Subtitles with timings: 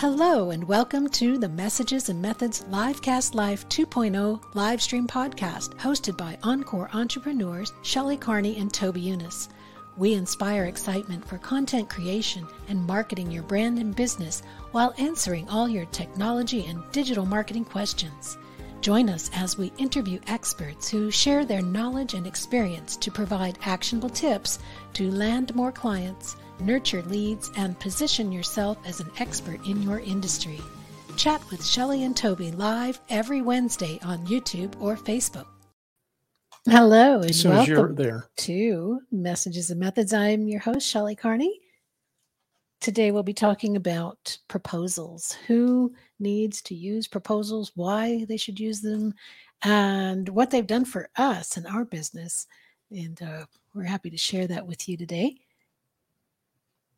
[0.00, 6.16] Hello, and welcome to the Messages and Methods Livecast Live 2.0 live stream podcast, hosted
[6.16, 9.50] by Encore entrepreneurs Shelley Carney and Toby Younis.
[9.98, 14.42] We inspire excitement for content creation and marketing your brand and business
[14.72, 18.38] while answering all your technology and digital marketing questions.
[18.80, 24.08] Join us as we interview experts who share their knowledge and experience to provide actionable
[24.08, 24.60] tips
[24.94, 30.60] to land more clients, nurture leads, and position yourself as an expert in your industry.
[31.16, 35.46] Chat with Shelley and Toby live every Wednesday on YouTube or Facebook.
[36.66, 38.24] Hello, and As soon as you're welcome there.
[38.38, 40.12] to Messages and Methods.
[40.12, 41.60] I'm your host, Shelley Carney.
[42.80, 45.36] Today we'll be talking about proposals.
[45.46, 49.14] Who needs to use proposals, why they should use them,
[49.62, 52.46] and what they've done for us and our business.
[52.90, 53.44] And uh,
[53.74, 55.36] we're happy to share that with you today.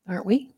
[0.08, 0.54] Aren't we?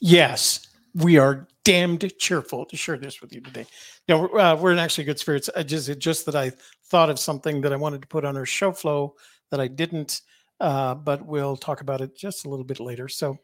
[0.00, 3.66] Yes, we are damned cheerful to share this with you today.
[4.08, 5.50] We're, uh, we're in actually good spirits.
[5.54, 6.52] I just just that I
[6.86, 9.14] thought of something that I wanted to put on our show flow
[9.50, 10.22] that I didn't,
[10.60, 13.08] uh, but we'll talk about it just a little bit later.
[13.08, 13.38] So,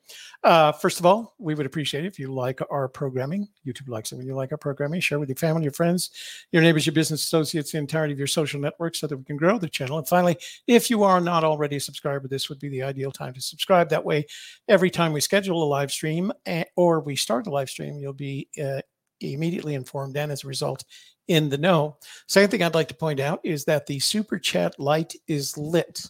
[0.45, 3.49] uh, first of all, we would appreciate it if you like our programming.
[3.67, 5.01] YouTube likes it when you like our programming.
[5.01, 6.11] Share with your family, your friends,
[6.53, 9.37] your neighbors, your business associates, the entirety of your social network, so that we can
[9.37, 9.99] grow the channel.
[9.99, 13.35] And finally, if you are not already a subscriber, this would be the ideal time
[13.35, 13.91] to subscribe.
[13.91, 14.27] That way,
[14.69, 18.15] every time we schedule a live stream eh, or we start a live stream, you'll
[18.15, 18.81] be uh,
[19.21, 20.85] immediately informed and as a result
[21.29, 21.97] in the know.
[22.27, 26.09] Second thing I'd like to point out is that the super chat light is lit.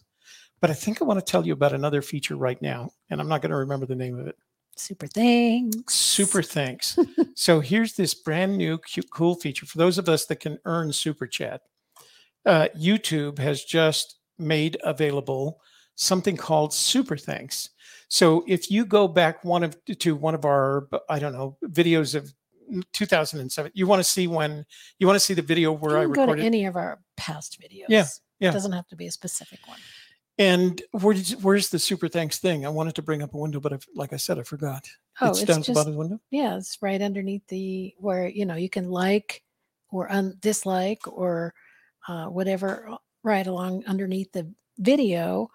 [0.63, 3.27] But I think I want to tell you about another feature right now, and I'm
[3.27, 4.37] not going to remember the name of it.
[4.77, 5.93] Super thanks.
[5.93, 6.97] Super thanks.
[7.35, 10.93] so here's this brand new cute, cool feature for those of us that can earn
[10.93, 11.63] super chat.
[12.47, 15.61] Uh, YouTube has just made available
[15.97, 17.71] something called super thanks.
[18.09, 22.15] So if you go back one of to one of our I don't know videos
[22.15, 22.33] of
[22.93, 24.65] 2007, you want to see when
[25.01, 26.45] you want to see the video where you I can go to recorded.
[26.45, 27.87] any of our past videos.
[27.89, 28.07] Yeah,
[28.39, 28.51] yeah.
[28.51, 29.79] It doesn't have to be a specific one.
[30.43, 32.67] And where you- where's the super thanks thing?
[32.67, 34.87] I wanted to bring up a window, but I've, like I said, I forgot.
[35.21, 36.21] Oh, it's, it's down at the bottom the window.
[36.31, 39.43] Yeah, it's right underneath the where you know you can like
[39.91, 41.55] or un- dislike or
[42.09, 45.49] uh, whatever uh, right along underneath the video.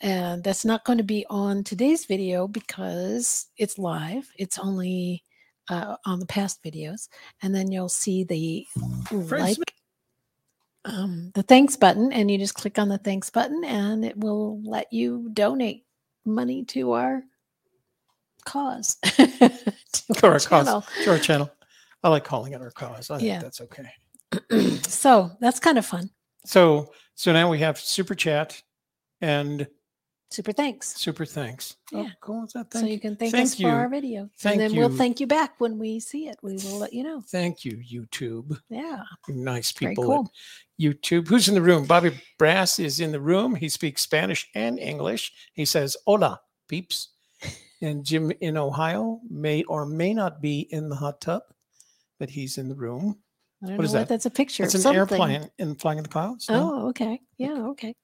[0.00, 4.28] And that's not going to be on today's video because it's live.
[4.36, 5.22] It's only
[5.68, 7.08] uh, on the past videos,
[7.42, 8.66] and then you'll see the
[9.06, 9.74] Friends, like
[10.84, 14.62] um, the thanks button, and you just click on the thanks button, and it will
[14.64, 15.84] let you donate
[16.24, 17.22] money to our
[18.44, 18.96] cause.
[19.04, 19.22] to
[20.14, 20.66] To our cause.
[20.66, 20.84] channel.
[21.04, 21.50] to our channel.
[22.02, 23.10] I like calling it our cause.
[23.10, 23.40] I Yeah.
[23.40, 24.78] think that's okay.
[24.88, 26.10] so that's kind of fun.
[26.46, 28.60] So so now we have super chat
[29.20, 29.66] and
[30.34, 30.94] Super thanks.
[31.00, 31.76] super thanks.
[31.92, 32.08] Oh, yeah.
[32.08, 32.44] Oh, cool.
[32.44, 33.68] Is that so you can thank, thank us you.
[33.68, 34.28] for our video.
[34.38, 36.36] Thank and then we'll thank you back when we see it.
[36.42, 37.22] We will let you know.
[37.28, 38.58] Thank you, YouTube.
[38.68, 39.02] Yeah.
[39.28, 40.32] You Nice people cool.
[40.80, 41.28] YouTube.
[41.28, 41.84] Who's in the room?
[41.86, 43.54] Bobby Brass is in the room.
[43.54, 45.32] He speaks Spanish and English.
[45.52, 47.10] He says, Hola, peeps.
[47.80, 51.42] And Jim in Ohio may or may not be in the hot tub,
[52.18, 53.18] but he's in the room.
[53.62, 54.08] I don't What know is what that?
[54.08, 54.98] that's a picture It's an something.
[54.98, 56.48] airplane in flying in the clouds.
[56.48, 56.72] no?
[56.74, 57.20] Oh, okay.
[57.36, 57.94] Yeah, okay.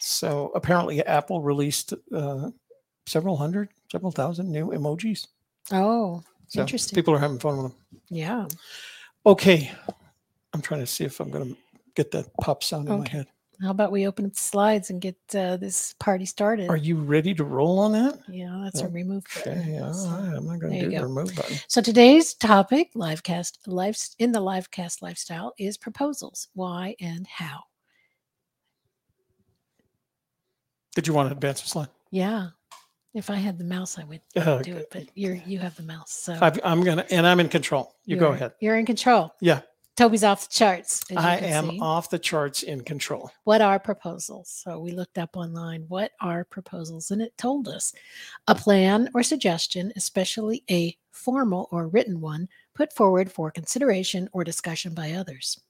[0.00, 2.50] So apparently, Apple released uh,
[3.06, 5.26] several hundred, several thousand new emojis.
[5.72, 6.94] Oh, So Interesting.
[6.96, 7.80] people are having fun with them.
[8.08, 8.46] yeah.
[9.26, 9.70] Okay,
[10.54, 11.56] I'm trying to see if I'm going to
[11.94, 13.18] get that pop sound in my Okay.
[13.18, 13.26] head.
[13.60, 16.70] How about we open up the slides and get uh, this party started?
[16.70, 18.18] Are you ready to roll on that?
[18.26, 19.58] yeah, that's a remove button.
[19.58, 20.34] Okay, all So- right.
[20.34, 21.58] I'm not going to do the remove button.
[21.68, 26.48] So today's topic, livecast life in the livecast lifestyle, is proposals.
[26.54, 27.60] Why and how?
[30.94, 31.88] Did you want to advance the slide?
[32.10, 32.48] Yeah.
[33.14, 35.82] If I had the mouse, I would Uh, do it, but you're you have the
[35.82, 37.96] mouse, so I've, I'm going to, and I'm in control.
[38.04, 38.52] You go you're- ahead.
[38.60, 39.34] You're in control.
[39.40, 39.62] Yeah.
[39.96, 41.02] Toby's off the charts.
[41.14, 41.78] I am see.
[41.80, 43.30] off the charts in control.
[43.44, 44.48] What are proposals?
[44.48, 45.84] So we looked up online.
[45.88, 47.10] What are proposals?
[47.10, 47.92] And it told us
[48.46, 54.42] a plan or suggestion, especially a formal or written one, put forward for consideration or
[54.42, 55.60] discussion by others.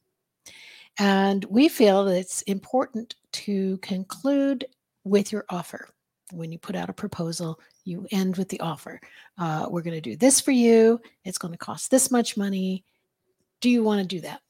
[0.99, 4.67] And we feel that it's important to conclude
[5.05, 5.89] with your offer.
[6.33, 9.01] When you put out a proposal, you end with the offer.
[9.39, 11.01] Uh, we're going to do this for you.
[11.25, 12.85] It's going to cost this much money.
[13.61, 14.41] Do you want to do that?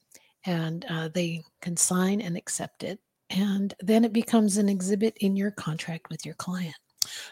[0.45, 2.99] And uh, they can sign and accept it.
[3.29, 6.75] And then it becomes an exhibit in your contract with your client.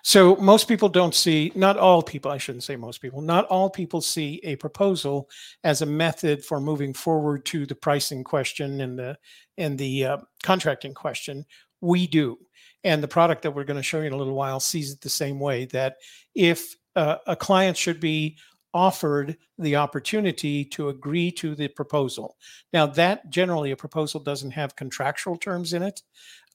[0.03, 3.69] So most people don't see, not all people, I shouldn't say most people, not all
[3.69, 5.29] people see a proposal
[5.63, 9.17] as a method for moving forward to the pricing question and the
[9.57, 11.45] and the uh, contracting question.
[11.81, 12.39] We do,
[12.83, 15.01] and the product that we're going to show you in a little while sees it
[15.01, 15.65] the same way.
[15.65, 15.97] That
[16.35, 18.37] if uh, a client should be
[18.73, 22.37] offered the opportunity to agree to the proposal.
[22.71, 26.01] Now, that generally a proposal doesn't have contractual terms in it,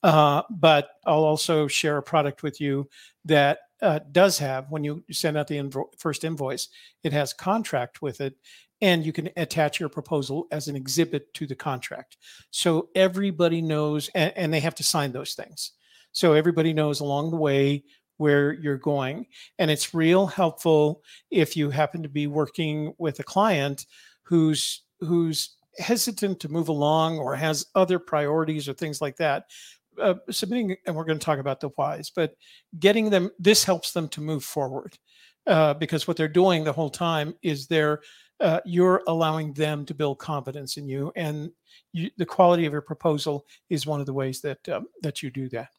[0.02, 2.88] uh, but I'll also share a product with you
[3.24, 6.68] that uh, does have, when you send out the invo- first invoice,
[7.02, 8.36] it has contract with it,
[8.80, 12.16] and you can attach your proposal as an exhibit to the contract.
[12.50, 15.72] So everybody knows, and, and they have to sign those things.
[16.14, 17.84] So everybody knows along the way
[18.16, 19.26] where you're going.
[19.58, 23.86] And it's real helpful if you happen to be working with a client
[24.22, 29.44] who's who's hesitant to move along or has other priorities or things like that.
[30.00, 32.34] Uh, submitting, and we're going to talk about the whys, but
[32.80, 34.98] getting them, this helps them to move forward
[35.46, 38.00] uh, because what they're doing the whole time is they're,
[38.40, 41.48] uh, you're allowing them to build confidence in you, and
[41.92, 45.30] you, the quality of your proposal is one of the ways that um, that you
[45.30, 45.70] do that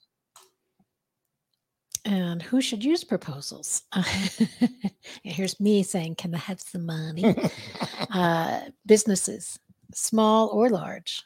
[2.06, 3.84] and who should use proposals?
[5.24, 7.36] Here's me saying, Can I have some money?
[8.12, 9.60] uh, businesses,
[9.94, 11.24] small or large,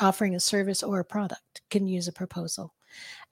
[0.00, 2.74] offering a service or a product can use a proposal.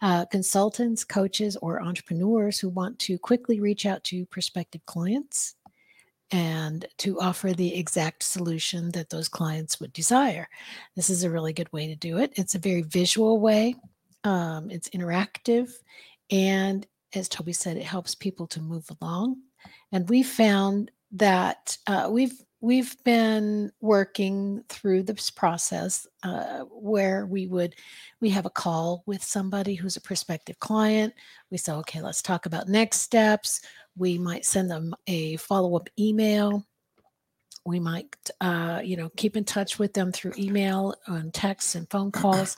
[0.03, 5.55] Uh, consultants, coaches, or entrepreneurs who want to quickly reach out to prospective clients
[6.33, 10.49] and to offer the exact solution that those clients would desire.
[10.95, 12.33] This is a really good way to do it.
[12.37, 13.77] It's a very visual way,
[14.25, 15.71] um, it's interactive,
[16.31, 19.37] and as Toby said, it helps people to move along.
[19.93, 27.47] And we found that uh, we've we've been working through this process uh, where we
[27.47, 27.75] would
[28.21, 31.15] we have a call with somebody who's a prospective client.
[31.51, 33.61] We say okay let's talk about next steps.
[33.97, 36.67] We might send them a follow-up email
[37.67, 41.91] we might uh, you know keep in touch with them through email and texts and
[41.91, 42.57] phone calls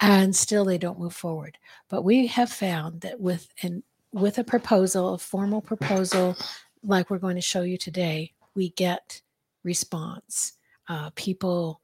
[0.00, 1.58] and still they don't move forward.
[1.88, 6.36] But we have found that with an with a proposal a formal proposal
[6.82, 9.22] like we're going to show you today we get
[9.62, 10.54] response.
[10.88, 11.80] Uh, people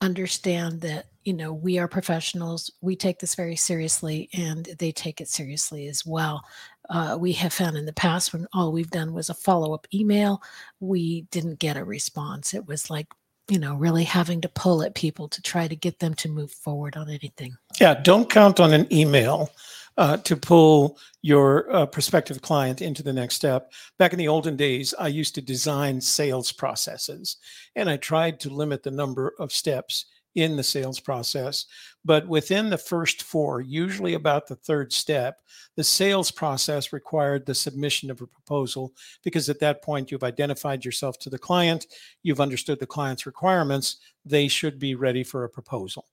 [0.00, 5.20] understand that you know we are professionals we take this very seriously and they take
[5.20, 6.42] it seriously as well.
[6.90, 10.42] Uh, we have found in the past when all we've done was a follow-up email
[10.80, 12.54] we didn't get a response.
[12.54, 13.06] It was like
[13.48, 16.52] you know really having to pull at people to try to get them to move
[16.52, 17.56] forward on anything.
[17.80, 19.50] Yeah don't count on an email
[19.98, 23.72] uh, to pull your uh, prospective client into the next step.
[23.98, 27.36] Back in the olden days, I used to design sales processes
[27.74, 30.06] and I tried to limit the number of steps
[30.36, 31.66] in the sales process.
[32.04, 35.38] But within the first four, usually about the third step,
[35.76, 38.92] the sales process required the submission of a proposal
[39.24, 41.86] because at that point you've identified yourself to the client,
[42.22, 46.06] you've understood the client's requirements, they should be ready for a proposal.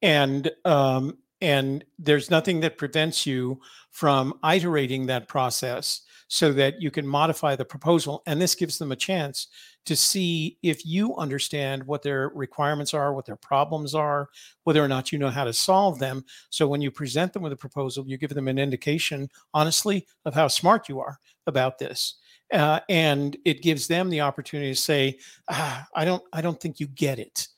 [0.00, 6.90] And um, and there's nothing that prevents you from iterating that process so that you
[6.90, 8.22] can modify the proposal.
[8.26, 9.48] And this gives them a chance
[9.84, 14.28] to see if you understand what their requirements are, what their problems are,
[14.64, 16.24] whether or not you know how to solve them.
[16.50, 20.34] So when you present them with a proposal, you give them an indication, honestly, of
[20.34, 22.16] how smart you are about this.
[22.52, 26.80] Uh, and it gives them the opportunity to say, ah, "I don't, I don't think
[26.80, 27.48] you get it,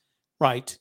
[0.40, 0.78] right?"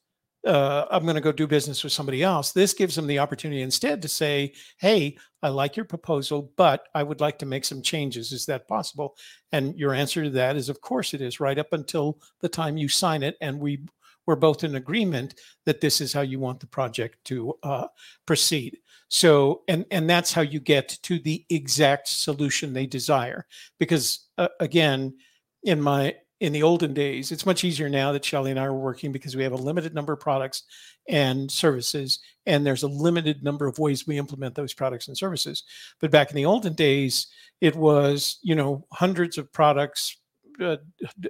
[0.48, 2.52] Uh, I'm going to go do business with somebody else.
[2.52, 7.04] This gives them the opportunity instead to say, Hey, I like your proposal, but I
[7.04, 8.32] would like to make some changes.
[8.32, 9.16] Is that possible?
[9.52, 12.78] And your answer to that is, Of course it is, right up until the time
[12.78, 13.36] you sign it.
[13.42, 13.86] And we
[14.26, 17.88] we're both in agreement that this is how you want the project to uh,
[18.26, 18.78] proceed.
[19.10, 23.46] So, and and that's how you get to the exact solution they desire.
[23.80, 25.16] Because uh, again,
[25.64, 27.32] in my in the olden days.
[27.32, 29.94] It's much easier now that Shelley and I are working because we have a limited
[29.94, 30.64] number of products
[31.10, 35.64] and services, and there's a limited number of ways we implement those products and services.
[36.00, 37.28] But back in the olden days,
[37.62, 40.18] it was you know hundreds of products,
[40.62, 40.78] uh,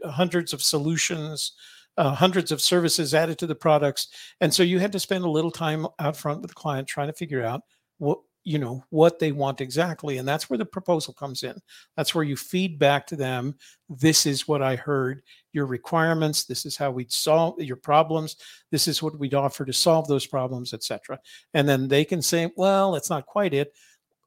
[0.05, 1.53] hundreds of solutions.
[1.99, 4.09] Uh, hundreds of services added to the products,
[4.39, 7.07] and so you had to spend a little time out front with the client trying
[7.07, 7.61] to figure out
[7.97, 11.53] what you know what they want exactly and that's where the proposal comes in.
[11.97, 13.55] That's where you feed back to them
[13.89, 15.21] this is what i heard
[15.53, 18.35] your requirements this is how we'd solve your problems
[18.71, 21.19] this is what we'd offer to solve those problems etc
[21.53, 23.73] and then they can say well it's not quite it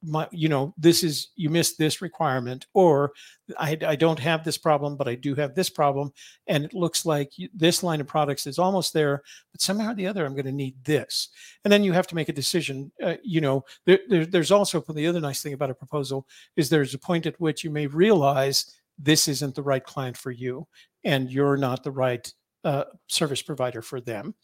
[0.03, 3.13] my you know this is you missed this requirement or
[3.59, 6.13] I, I don't have this problem but i do have this problem
[6.47, 10.07] and it looks like this line of products is almost there but somehow or the
[10.07, 11.29] other i'm going to need this.
[11.65, 14.81] And then you have to make a decision uh, you know there, there, there's also
[14.81, 16.27] the other nice thing about a proposal
[16.57, 20.31] is there's a point at which you may realize this isn't the right client for
[20.31, 20.67] you
[21.05, 22.33] and you're not the right
[22.65, 24.35] uh, service provider for them.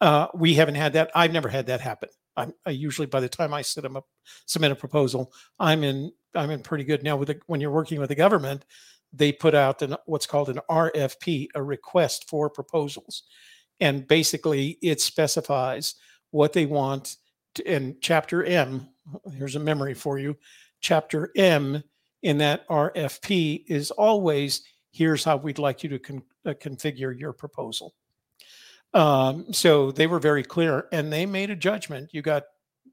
[0.00, 3.28] Uh, we haven't had that i've never had that happen I'm, I usually by the
[3.28, 4.06] time I set them up,
[4.46, 7.16] submit a proposal, I'm in I'm in pretty good now.
[7.16, 8.64] With the, when you're working with the government,
[9.12, 13.24] they put out an, what's called an RFP, a request for proposals.
[13.80, 15.94] And basically, it specifies
[16.30, 17.16] what they want.
[17.54, 18.88] To, in Chapter M,
[19.32, 20.36] here's a memory for you.
[20.80, 21.82] Chapter M
[22.22, 27.32] in that RFP is always here's how we'd like you to con- uh, configure your
[27.32, 27.94] proposal.
[28.94, 32.10] Um, so they were very clear and they made a judgment.
[32.12, 32.44] You got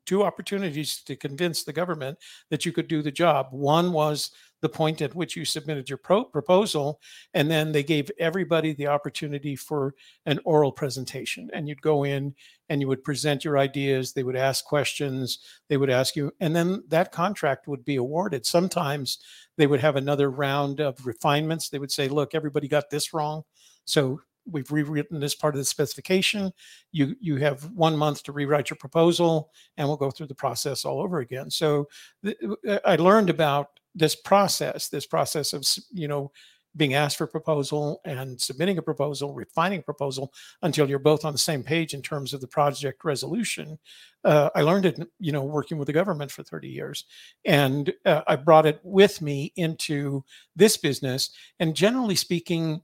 [0.06, 2.18] two opportunities to convince the government
[2.50, 3.48] that you could do the job.
[3.52, 7.00] One was the point at which you submitted your pro- proposal,
[7.34, 9.94] and then they gave everybody the opportunity for
[10.26, 11.50] an oral presentation.
[11.54, 12.34] And you'd go in
[12.70, 16.56] and you would present your ideas, they would ask questions, they would ask you, and
[16.56, 18.46] then that contract would be awarded.
[18.46, 19.20] Sometimes
[19.58, 21.70] they would have another round of refinements.
[21.70, 23.44] They would say, look, everybody got this wrong.
[23.86, 26.52] So we've rewritten this part of the specification.
[26.92, 30.86] You you have one month to rewrite your proposal, and we'll go through the process
[30.86, 31.50] all over again.
[31.50, 31.88] So
[32.24, 32.38] th-
[32.68, 36.32] uh, I learned about this process, this process of you know
[36.78, 41.24] being asked for a proposal and submitting a proposal, refining a proposal until you're both
[41.24, 43.80] on the same page in terms of the project resolution.
[44.24, 47.06] Uh, I learned it, you know, working with the government for 30 years,
[47.46, 50.24] and uh, I brought it with me into
[50.56, 51.30] this business.
[51.60, 52.82] And generally speaking,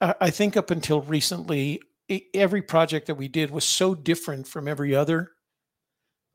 [0.00, 1.80] I think up until recently,
[2.34, 5.32] every project that we did was so different from every other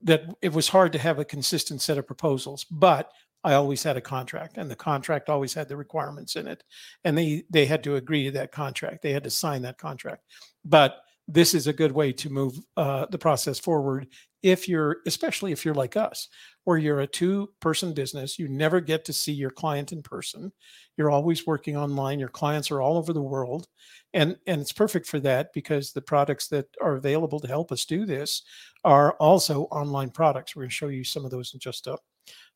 [0.01, 2.63] that it was hard to have a consistent set of proposals.
[2.65, 3.11] But
[3.43, 6.63] I always had a contract, and the contract always had the requirements in it,
[7.03, 9.01] and they they had to agree to that contract.
[9.01, 10.23] They had to sign that contract.
[10.63, 14.07] But this is a good way to move uh, the process forward
[14.43, 16.27] if you're especially if you're like us
[16.65, 20.51] where you're a two person business you never get to see your client in person.
[20.97, 23.67] You're always working online your clients are all over the world
[24.13, 27.85] and and it's perfect for that because the products that are available to help us
[27.85, 28.43] do this
[28.83, 30.55] are also online products.
[30.55, 31.97] We're going to show you some of those in just a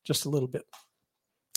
[0.04, 0.64] just a little bit.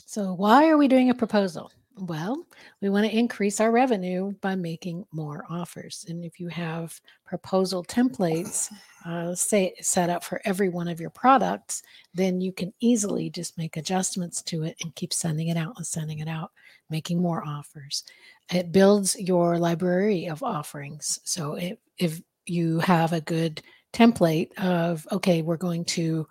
[0.05, 2.45] So why are we doing a proposal well,
[2.81, 6.05] we want to increase our revenue by making more offers.
[6.09, 8.71] And if you have proposal templates
[9.05, 11.83] uh, say, set up for every one of your products,
[12.13, 15.85] then you can easily just make adjustments to it and keep sending it out and
[15.85, 16.51] sending it out,
[16.89, 18.03] making more offers.
[18.51, 21.19] It builds your library of offerings.
[21.23, 23.61] So if, if you have a good
[23.93, 26.27] template of, okay, we're going to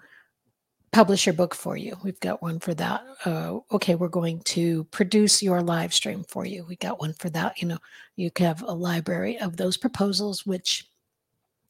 [0.92, 1.96] publish your book for you.
[2.04, 3.02] We've got one for that.
[3.24, 6.64] Uh, okay, we're going to produce your live stream for you.
[6.68, 7.60] We got one for that.
[7.60, 7.78] You know,
[8.16, 10.88] you have a library of those proposals, which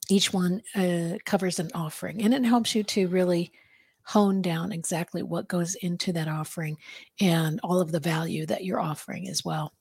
[0.09, 3.52] each one uh, covers an offering, and it helps you to really
[4.05, 6.76] hone down exactly what goes into that offering
[7.21, 9.73] and all of the value that you're offering as well.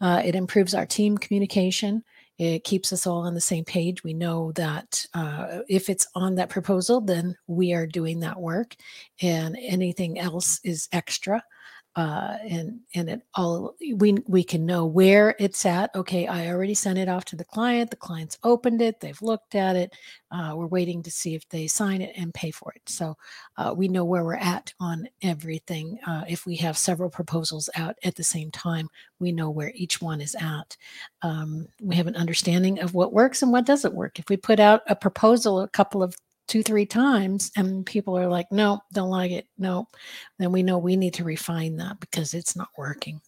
[0.00, 2.04] Uh, it improves our team communication.
[2.38, 4.02] It keeps us all on the same page.
[4.02, 8.74] We know that uh, if it's on that proposal, then we are doing that work,
[9.22, 11.42] and anything else is extra
[11.96, 15.94] uh, and and it all we we can know where it's at.
[15.94, 17.90] Okay, I already sent it off to the client.
[17.90, 18.98] The client's opened it.
[19.00, 19.94] They've looked at it.
[20.32, 22.82] Uh, we're waiting to see if they sign it and pay for it.
[22.86, 23.16] So
[23.56, 25.98] uh, we know where we're at on everything.
[26.04, 28.88] Uh, if we have several proposals out at the same time,
[29.20, 30.76] we know where each one is at.
[31.22, 34.18] Um, we have an understanding of what works and what doesn't work.
[34.18, 38.28] If we put out a proposal a couple of two, three times, and people are
[38.28, 39.46] like, no, don't like it.
[39.58, 39.88] No,
[40.38, 43.20] then we know we need to refine that because it's not working.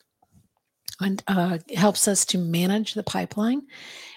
[1.00, 3.62] And uh, it helps us to manage the pipeline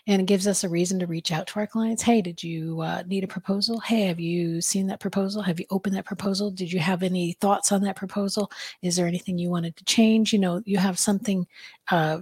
[0.08, 2.02] and it gives us a reason to reach out to our clients.
[2.02, 3.80] Hey, did you uh, need a proposal?
[3.82, 5.42] Hey, have you seen that proposal?
[5.42, 6.52] Have you opened that proposal?
[6.52, 8.50] Did you have any thoughts on that proposal?
[8.82, 10.32] Is there anything you wanted to change?
[10.32, 11.46] You know, you have something,
[11.92, 12.22] uh,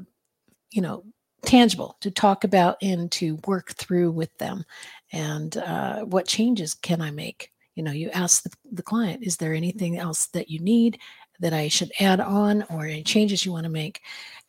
[0.72, 1.04] you know,
[1.44, 4.66] tangible to talk about and to work through with them
[5.12, 7.52] and uh, what changes can i make?
[7.76, 11.00] You know you ask the, the client is there anything else that you need
[11.40, 14.02] that i should add on or any changes you want to make?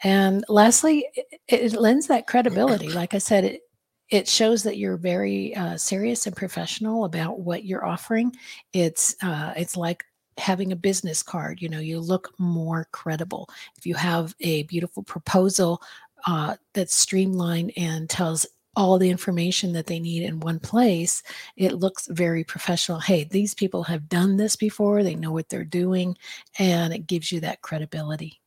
[0.03, 2.91] And lastly it, it lends that credibility.
[2.91, 3.62] Like i said it
[4.11, 8.35] it shows that you're very uh, serious and professional about what you're offering.
[8.73, 10.03] It's uh, it's like
[10.38, 13.49] having a business card you know you look more credible.
[13.77, 15.83] If you have a beautiful proposal
[16.27, 18.47] uh, that's streamlined and tells
[18.78, 21.25] all the information that they need in one place,
[21.56, 23.00] it looks very professional.
[23.00, 26.16] Hey, these people have done this before, they know what they're doing,
[26.61, 28.40] and it gives you that credibility.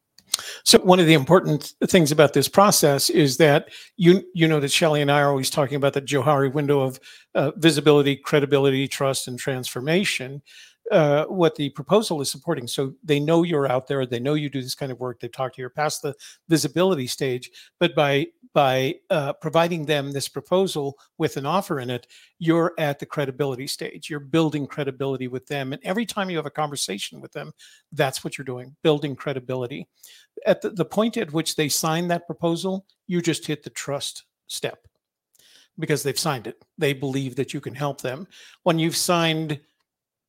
[0.63, 4.71] So one of the important things about this process is that you you know that
[4.71, 6.97] Shelley and I are always talking about the Johari window of
[7.35, 10.41] uh, visibility, credibility, trust, and transformation.
[10.89, 12.67] Uh, what the proposal is supporting.
[12.67, 14.05] So they know you're out there.
[14.05, 15.19] They know you do this kind of work.
[15.19, 16.15] They've talked to you past the
[16.49, 17.51] visibility stage.
[17.79, 22.07] But by by uh, providing them this proposal with an offer in it,
[22.39, 24.09] you're at the credibility stage.
[24.09, 25.71] You're building credibility with them.
[25.71, 27.53] And every time you have a conversation with them,
[27.93, 29.87] that's what you're doing, building credibility.
[30.45, 34.25] At the, the point at which they sign that proposal, you just hit the trust
[34.47, 34.85] step
[35.79, 36.61] because they've signed it.
[36.77, 38.27] They believe that you can help them.
[38.63, 39.61] When you've signed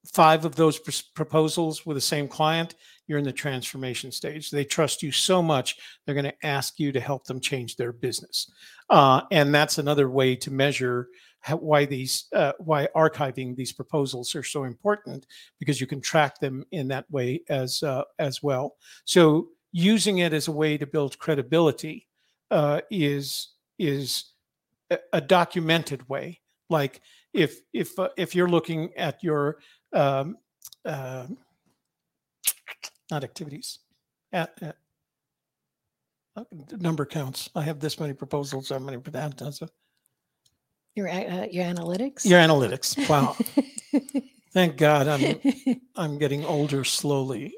[0.06, 2.74] five of those pr- proposals with the same client,
[3.06, 4.50] you're in the transformation stage.
[4.50, 7.92] They trust you so much, they're going to ask you to help them change their
[7.92, 8.50] business.
[8.90, 11.08] Uh, and that's another way to measure
[11.40, 15.26] how, why these uh, why archiving these proposals are so important
[15.58, 18.76] because you can track them in that way as uh, as well.
[19.04, 22.06] So using it as a way to build credibility
[22.50, 24.32] uh, is is
[25.12, 26.40] a, documented way.
[26.70, 27.00] Like
[27.32, 29.58] if if uh, if you're looking at your
[29.92, 30.36] um,
[30.84, 31.26] uh,
[33.10, 33.80] not activities,
[34.32, 34.76] at, at
[36.36, 36.44] uh,
[36.78, 37.50] number counts.
[37.54, 39.40] I have this many proposals, how many for that.
[39.40, 39.68] A,
[40.94, 42.24] Your uh, your analytics.
[42.24, 43.08] your analytics.
[43.08, 43.36] Wow.
[44.52, 45.40] Thank God I'm
[45.96, 47.54] I'm getting older slowly.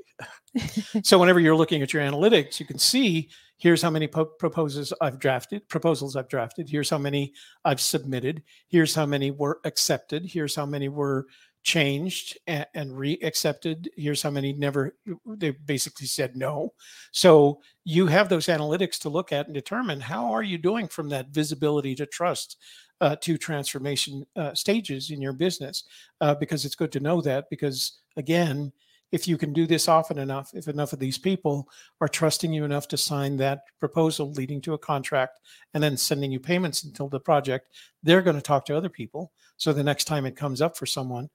[1.02, 4.92] so whenever you're looking at your analytics, you can see here's how many po- proposals
[5.00, 6.68] I've drafted, proposals I've drafted.
[6.68, 7.32] Here's how many
[7.64, 8.42] I've submitted.
[8.68, 10.24] Here's how many were accepted.
[10.24, 11.26] Here's how many were
[11.64, 14.94] changed and, and re-accepted here's how many never
[15.26, 16.72] they basically said no.
[17.10, 21.08] So you have those analytics to look at and determine how are you doing from
[21.08, 22.58] that visibility to trust
[23.00, 25.84] uh, to transformation uh, stages in your business?
[26.20, 28.70] Uh, because it's good to know that because again
[29.10, 31.66] if you can do this often enough if enough of these people
[32.00, 35.40] are trusting you enough to sign that proposal leading to a contract
[35.72, 37.68] and then sending you payments until the project
[38.02, 39.32] they're going to talk to other people.
[39.56, 41.30] So the next time it comes up for someone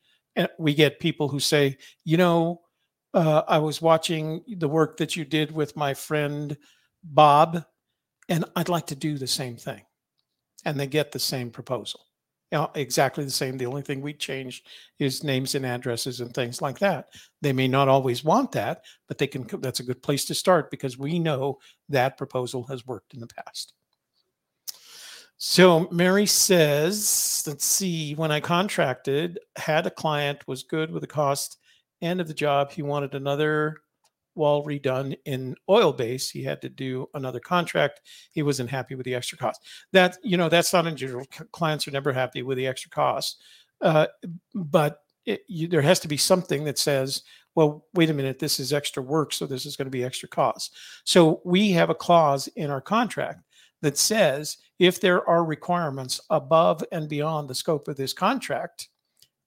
[0.58, 2.62] we get people who say, you know,
[3.13, 6.56] uh, I was watching the work that you did with my friend
[7.04, 7.63] Bob,
[8.28, 9.82] and I'd like to do the same thing.
[10.65, 12.02] And they get the same proposal.
[12.52, 13.58] You know, exactly the same.
[13.58, 14.63] The only thing we change
[14.97, 17.10] is names and addresses and things like that.
[17.41, 19.47] They may not always want that, but they can.
[19.62, 23.28] That's a good place to start because we know that proposal has worked in the
[23.28, 23.73] past.
[25.41, 31.08] So Mary says, let's see, when I contracted, had a client, was good with the
[31.08, 31.60] cost
[32.02, 32.71] end of the job.
[32.71, 33.78] He wanted another
[34.36, 36.30] wall redone in oil base.
[36.30, 38.02] He had to do another contract.
[38.32, 39.62] He wasn't happy with the extra cost.
[39.93, 41.25] That, you know, that's not unusual.
[41.54, 43.41] Clients are never happy with the extra cost.
[43.80, 44.08] Uh,
[44.54, 47.23] but it, you, there has to be something that says,
[47.56, 50.28] well, wait a minute, this is extra work, so this is going to be extra
[50.28, 50.75] cost.
[51.06, 53.39] So we have a clause in our contract
[53.81, 58.89] that says if there are requirements above and beyond the scope of this contract,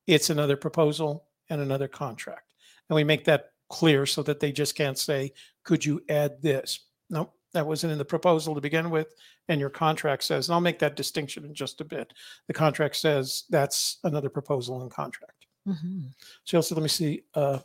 [0.07, 2.55] it's another proposal and another contract.
[2.89, 5.33] And we make that clear so that they just can't say,
[5.65, 6.81] could you add this?
[7.09, 9.15] No, nope, that wasn't in the proposal to begin with.
[9.49, 12.13] And your contract says, and I'll make that distinction in just a bit.
[12.47, 15.47] The contract says that's another proposal and contract.
[15.67, 16.07] Mm-hmm.
[16.45, 17.23] So also, let me see.
[17.35, 17.61] Uh,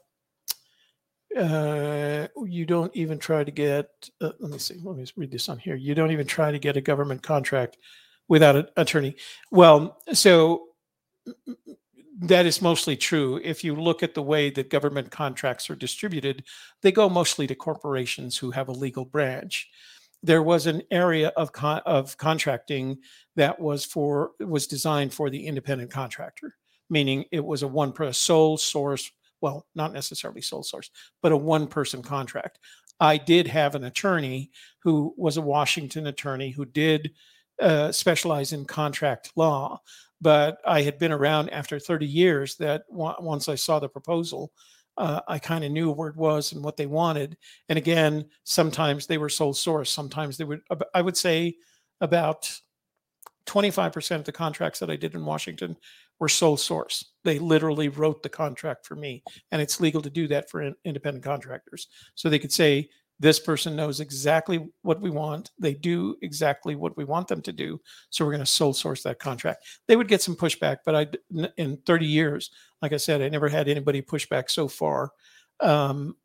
[1.38, 5.50] uh, you don't even try to get, uh, let me see, let me read this
[5.50, 5.76] on here.
[5.76, 7.78] You don't even try to get a government contract
[8.28, 9.16] without an attorney.
[9.52, 10.68] Well, so
[12.20, 13.40] that is mostly true.
[13.44, 16.44] If you look at the way that government contracts are distributed,
[16.82, 19.70] they go mostly to corporations who have a legal branch.
[20.24, 22.98] There was an area of con- of contracting
[23.36, 26.56] that was for was designed for the independent contractor,
[26.90, 30.90] meaning it was a one per sole source well, not necessarily sole source,
[31.22, 32.60] but a one person contract.
[33.00, 37.12] I did have an attorney who was a Washington attorney who did
[37.62, 39.82] uh, specialize in contract law,
[40.20, 44.52] but I had been around after 30 years that w- once I saw the proposal,
[44.98, 47.38] uh, I kind of knew where it was and what they wanted.
[47.70, 49.92] And again, sometimes they were sole source.
[49.92, 50.62] Sometimes they would,
[50.94, 51.56] I would say
[52.02, 52.52] about
[53.46, 55.78] 25% of the contracts that I did in Washington
[56.20, 57.14] were sole source.
[57.28, 60.74] They literally wrote the contract for me, and it's legal to do that for in,
[60.86, 61.90] independent contractors.
[62.16, 65.52] So they could say, this person knows exactly what we want.
[65.60, 67.82] They do exactly what we want them to do.
[68.12, 69.66] So we're going to sole source that contract.
[69.90, 71.08] They would get some pushback, but I,
[71.58, 72.50] in 30 years,
[72.82, 75.12] like I said, I never had anybody push back so far.
[75.60, 76.16] Um,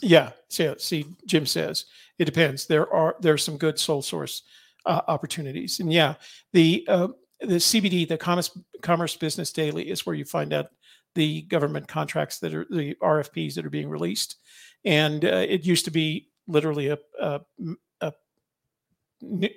[0.00, 1.86] yeah, so see, Jim says
[2.20, 2.68] it depends.
[2.68, 4.42] There are there's some good sole source
[4.86, 6.14] uh, opportunities, and yeah,
[6.52, 7.08] the uh,
[7.44, 10.66] the CBD, the Commerce, Commerce Business Daily, is where you find out
[11.14, 14.36] the government contracts that are the RFPs that are being released.
[14.84, 17.74] And uh, it used to be literally a, a, a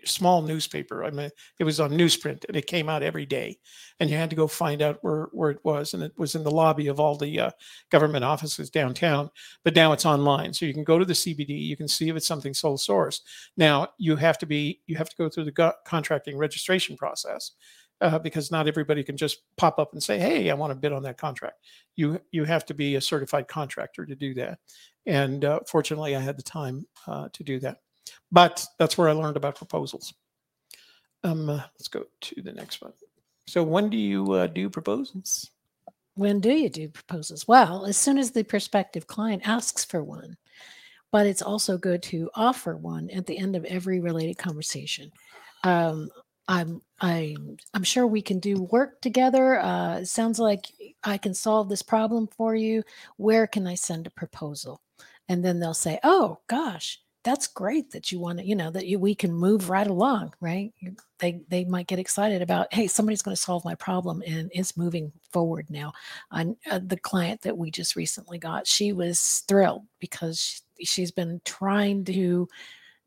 [0.05, 1.03] small newspaper.
[1.03, 3.57] I mean, it was on newsprint and it came out every day,
[3.99, 6.43] and you had to go find out where where it was, and it was in
[6.43, 7.51] the lobby of all the uh,
[7.89, 9.29] government offices downtown.
[9.63, 12.15] But now it's online, so you can go to the CBD, you can see if
[12.15, 13.21] it's something sole source.
[13.57, 17.51] Now you have to be you have to go through the go- contracting registration process.
[18.01, 20.91] Uh, because not everybody can just pop up and say, "Hey, I want to bid
[20.91, 21.61] on that contract."
[21.95, 24.59] You you have to be a certified contractor to do that,
[25.05, 27.77] and uh, fortunately, I had the time uh, to do that.
[28.31, 30.13] But that's where I learned about proposals.
[31.23, 32.93] Um, uh, let's go to the next one.
[33.47, 35.49] So, when do you uh, do proposals?
[36.15, 37.47] When do you do proposals?
[37.47, 40.37] Well, as soon as the prospective client asks for one,
[41.11, 45.11] but it's also good to offer one at the end of every related conversation.
[45.63, 46.09] Um,
[46.47, 49.59] I'm I'm I'm sure we can do work together.
[49.59, 50.67] Uh, it sounds like
[51.03, 52.83] I can solve this problem for you.
[53.17, 54.81] Where can I send a proposal?
[55.27, 58.85] And then they'll say, "Oh gosh, that's great that you want to, you know, that
[58.85, 60.71] you, we can move right along, right?
[61.17, 64.77] They they might get excited about, hey, somebody's going to solve my problem and it's
[64.77, 65.91] moving forward now.
[66.29, 71.11] On uh, the client that we just recently got, she was thrilled because she, she's
[71.11, 72.47] been trying to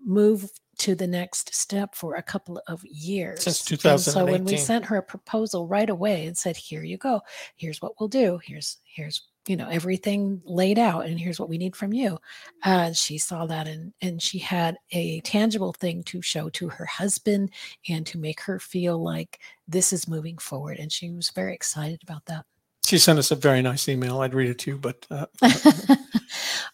[0.05, 3.45] move to the next step for a couple of years.
[3.45, 4.13] Since 2018.
[4.13, 7.21] so when we sent her a proposal right away and said, "Here you go.
[7.55, 8.41] Here's what we'll do.
[8.45, 12.19] Here's here's you know everything laid out and here's what we need from you
[12.65, 16.85] uh, she saw that and and she had a tangible thing to show to her
[16.85, 17.51] husband
[17.89, 22.03] and to make her feel like this is moving forward and she was very excited
[22.03, 22.45] about that.
[22.87, 24.21] She sent us a very nice email.
[24.21, 25.27] I'd read it too but uh,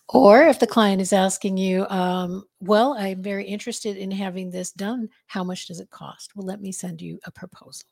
[0.09, 4.73] or if the client is asking you um, well i'm very interested in having this
[4.73, 5.09] done.
[5.27, 6.35] How much does it cost?
[6.35, 7.89] Well let me send you a proposal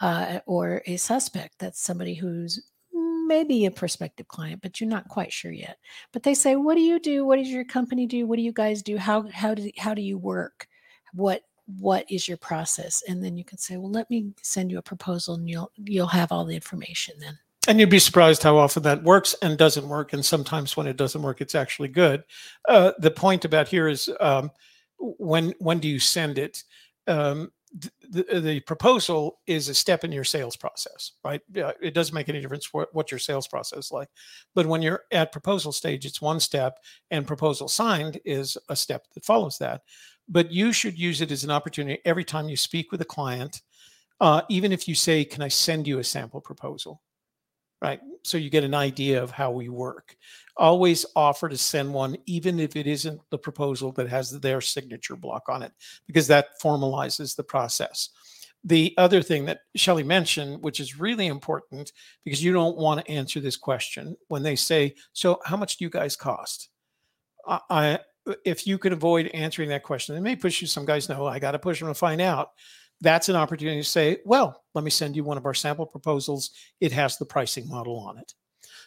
[0.00, 2.60] uh, or a suspect that's somebody who's
[3.26, 5.78] maybe a prospective client, but you're not quite sure yet.
[6.12, 7.24] But they say, "What do you do?
[7.24, 8.26] What does your company do?
[8.26, 8.96] What do you guys do?
[8.96, 10.68] How how do how do you work?
[11.12, 11.42] What
[11.78, 14.82] what is your process?" And then you can say, "Well, let me send you a
[14.82, 18.84] proposal, and you'll you'll have all the information then." And you'd be surprised how often
[18.84, 20.12] that works and doesn't work.
[20.12, 22.22] And sometimes when it doesn't work, it's actually good.
[22.68, 24.50] Uh, the point about here is um,
[24.98, 26.62] when when do you send it?
[27.08, 27.52] Um,
[28.08, 31.40] the, the proposal is a step in your sales process, right?
[31.54, 34.08] It doesn't make any difference what, what your sales process is like.
[34.54, 36.78] But when you're at proposal stage, it's one step,
[37.10, 39.82] and proposal signed is a step that follows that.
[40.28, 43.62] But you should use it as an opportunity every time you speak with a client,
[44.20, 47.02] uh, even if you say, Can I send you a sample proposal?
[47.82, 48.00] Right.
[48.22, 50.16] So you get an idea of how we work
[50.56, 55.16] always offer to send one, even if it isn't the proposal that has their signature
[55.16, 55.72] block on it,
[56.06, 58.10] because that formalizes the process.
[58.64, 61.92] The other thing that Shelley mentioned, which is really important,
[62.24, 65.84] because you don't want to answer this question when they say, "So, how much do
[65.84, 66.70] you guys cost?"
[67.46, 68.00] I,
[68.44, 70.66] if you could avoid answering that question, it may push you.
[70.66, 72.50] Some guys know I got to push them to find out.
[73.00, 76.50] That's an opportunity to say, "Well, let me send you one of our sample proposals.
[76.80, 78.34] It has the pricing model on it."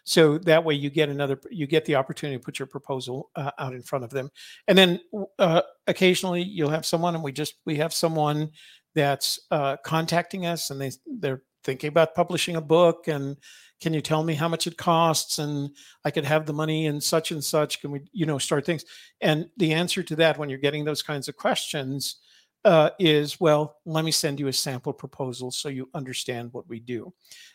[0.03, 3.51] so that way you get another you get the opportunity to put your proposal uh,
[3.59, 4.29] out in front of them
[4.67, 4.99] and then
[5.37, 8.49] uh, occasionally you'll have someone and we just we have someone
[8.95, 13.37] that's uh, contacting us and they they're thinking about publishing a book and
[13.81, 15.69] can you tell me how much it costs and
[16.05, 18.85] i could have the money and such and such can we you know start things
[19.21, 22.17] and the answer to that when you're getting those kinds of questions
[22.65, 26.79] uh, is well let me send you a sample proposal so you understand what we
[26.79, 27.13] do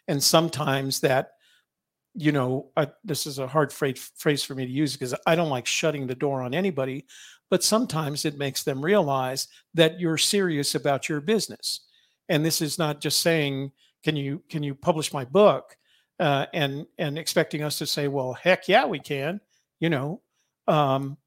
[0.08, 1.32] and sometimes that
[2.14, 5.34] you know, I, this is a hard phrase, phrase for me to use because I
[5.34, 7.06] don't like shutting the door on anybody,
[7.50, 11.80] but sometimes it makes them realize that you're serious about your business.
[12.28, 15.76] And this is not just saying, "Can you can you publish my book?"
[16.18, 19.40] Uh, and and expecting us to say, "Well, heck yeah, we can."
[19.80, 20.22] You know,
[20.68, 21.18] um,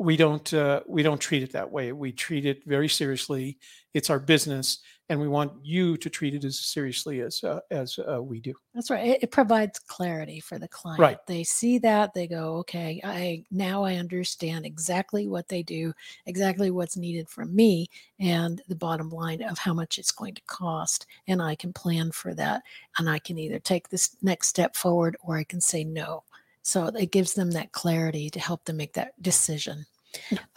[0.00, 1.92] we don't uh, we don't treat it that way.
[1.92, 3.58] We treat it very seriously.
[3.92, 4.78] It's our business,
[5.10, 8.54] and we want you to treat it as seriously as uh, as uh, we do.
[8.74, 9.06] That's right.
[9.06, 11.00] It, it, provides clarity for the client.
[11.00, 11.18] Right.
[11.26, 15.92] They see that they go, okay, I now I understand exactly what they do,
[16.24, 17.86] exactly what's needed from me,
[18.18, 22.10] and the bottom line of how much it's going to cost, and I can plan
[22.10, 22.62] for that,
[22.96, 26.22] and I can either take this next step forward or I can say no.
[26.62, 29.86] So it gives them that clarity to help them make that decision.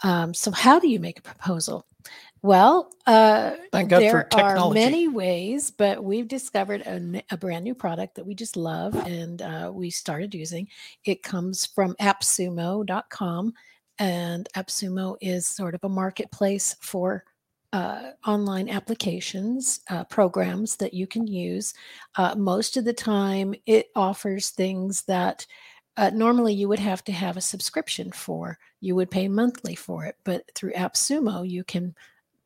[0.02, 1.86] Um, so, how do you make a proposal?
[2.42, 8.26] Well, uh, there are many ways, but we've discovered a, a, brand new product that
[8.26, 10.68] we just love and uh, we started using.
[11.06, 13.54] It comes from appsumo.com,
[13.98, 17.24] and AppSumo is sort of a marketplace for
[17.72, 21.72] uh, online applications, uh, programs that you can use.
[22.16, 25.46] Uh, most of the time, it offers things that
[25.96, 28.58] uh, normally you would have to have a subscription for.
[28.80, 31.94] You would pay monthly for it, but through AppSumo, you can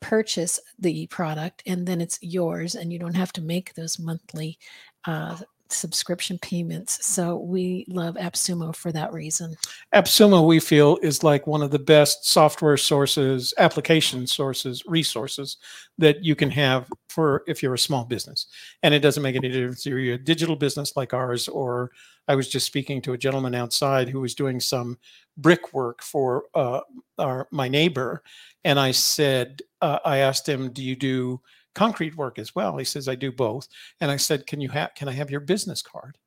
[0.00, 4.58] purchase the product and then it's yours and you don't have to make those monthly
[5.06, 5.36] uh,
[5.72, 7.06] subscription payments.
[7.06, 9.56] So we love AppSumo for that reason.
[9.94, 15.56] AppSumo, we feel, is like one of the best software sources, application sources, resources
[15.98, 18.46] that you can have for if you're a small business.
[18.82, 21.90] And it doesn't make any difference if you're a digital business like ours, or
[22.28, 24.98] I was just speaking to a gentleman outside who was doing some
[25.38, 26.80] brickwork for uh,
[27.18, 28.22] our my neighbor,
[28.64, 31.40] and I said, uh, I asked him, "Do you do?"
[31.78, 32.76] Concrete work as well.
[32.76, 33.68] He says, I do both.
[34.00, 36.18] And I said, Can you have can I have your business card?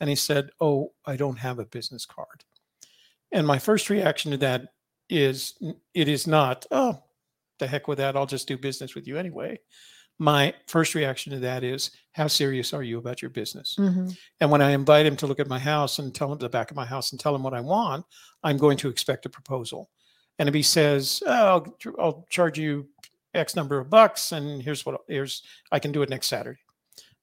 [0.00, 2.44] And he said, Oh, I don't have a business card.
[3.30, 4.62] And my first reaction to that
[5.10, 5.54] is
[5.92, 7.02] it is not, oh,
[7.58, 8.16] the heck with that.
[8.16, 9.60] I'll just do business with you anyway.
[10.18, 13.76] My first reaction to that is, how serious are you about your business?
[13.78, 14.10] Mm-hmm.
[14.40, 16.70] And when I invite him to look at my house and tell him the back
[16.70, 18.06] of my house and tell him what I want,
[18.44, 19.90] I'm going to expect a proposal.
[20.38, 22.88] And if he says, oh, I'll, I'll charge you
[23.34, 25.42] X number of bucks, and here's what here's
[25.72, 26.60] I can do it next Saturday.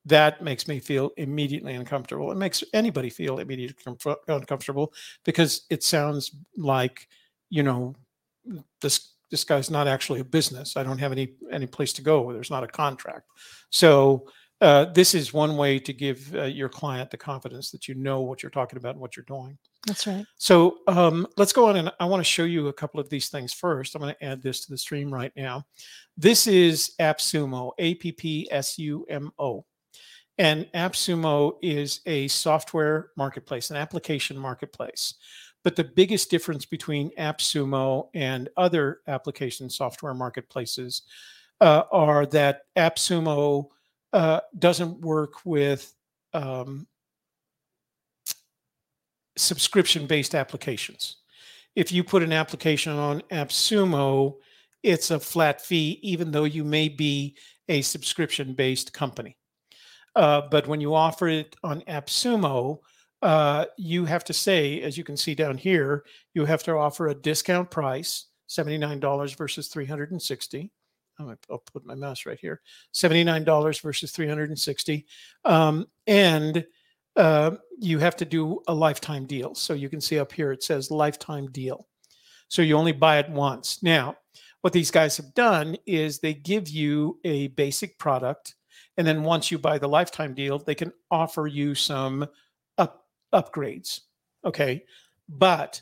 [0.05, 2.31] That makes me feel immediately uncomfortable.
[2.31, 3.95] It makes anybody feel immediately
[4.27, 4.93] uncomfortable
[5.23, 7.07] because it sounds like,
[7.49, 7.95] you know,
[8.81, 10.75] this this guy's not actually a business.
[10.75, 12.33] I don't have any any place to go.
[12.33, 13.27] There's not a contract.
[13.69, 14.27] So
[14.61, 18.21] uh, this is one way to give uh, your client the confidence that you know
[18.21, 19.57] what you're talking about and what you're doing.
[19.87, 20.23] That's right.
[20.37, 23.29] So um, let's go on and I want to show you a couple of these
[23.29, 23.95] things first.
[23.95, 25.65] I'm going to add this to the stream right now.
[26.15, 29.65] This is AppSumo, A P P S U M O.
[30.37, 35.15] And AppSumo is a software marketplace, an application marketplace.
[35.63, 41.03] But the biggest difference between AppSumo and other application software marketplaces
[41.59, 43.67] uh, are that AppSumo
[44.13, 45.93] uh, doesn't work with
[46.33, 46.87] um,
[49.37, 51.17] subscription based applications.
[51.75, 54.35] If you put an application on AppSumo,
[54.83, 57.35] it's a flat fee, even though you may be
[57.69, 59.37] a subscription based company.
[60.15, 62.79] Uh, but when you offer it on AppSumo,
[63.21, 67.07] uh, you have to say, as you can see down here, you have to offer
[67.07, 70.71] a discount price, $79 versus 360
[71.49, 72.61] I'll put my mouse right here.
[72.93, 75.05] $79 versus 360
[75.45, 76.65] um, And
[77.15, 79.55] uh, you have to do a lifetime deal.
[79.55, 81.87] So you can see up here it says lifetime deal.
[82.47, 83.81] So you only buy it once.
[83.81, 84.17] Now,
[84.61, 88.55] what these guys have done is they give you a basic product.
[88.97, 92.27] And then once you buy the lifetime deal, they can offer you some
[92.77, 94.01] up, upgrades.
[94.45, 94.83] Okay.
[95.27, 95.81] But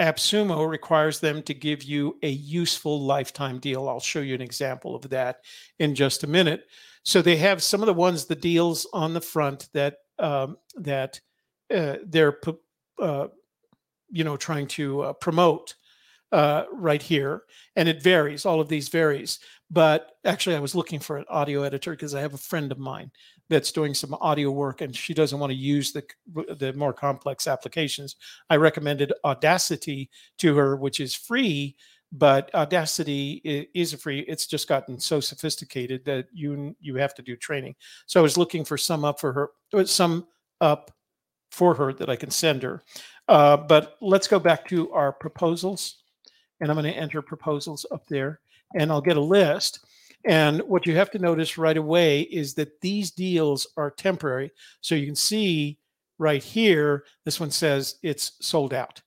[0.00, 3.88] AppSumo requires them to give you a useful lifetime deal.
[3.88, 5.38] I'll show you an example of that
[5.78, 6.66] in just a minute.
[7.02, 11.20] So they have some of the ones, the deals on the front that um, that
[11.74, 12.38] uh, they're
[13.00, 13.28] uh,
[14.10, 15.74] you know trying to uh, promote
[16.32, 17.42] uh, right here,
[17.76, 18.44] and it varies.
[18.44, 19.38] All of these varies.
[19.70, 22.78] But actually, I was looking for an audio editor because I have a friend of
[22.78, 23.10] mine
[23.48, 26.02] that's doing some audio work and she doesn't want to use the
[26.58, 28.16] the more complex applications
[28.50, 31.76] i recommended audacity to her which is free
[32.12, 34.20] but audacity is free.
[34.20, 37.74] It's just gotten so sophisticated that you you have to do training.
[38.06, 40.26] So i was looking for some up for her some
[40.60, 40.90] up
[41.50, 42.82] for her that i can send her.
[43.28, 46.02] Uh, but let's go back to our proposals
[46.60, 48.40] and i'm going to enter proposals up there
[48.74, 49.86] and i'll get a list
[50.24, 54.50] and what you have to notice right away is that these deals are temporary.
[54.80, 55.78] So you can see
[56.18, 59.00] right here, this one says it's sold out.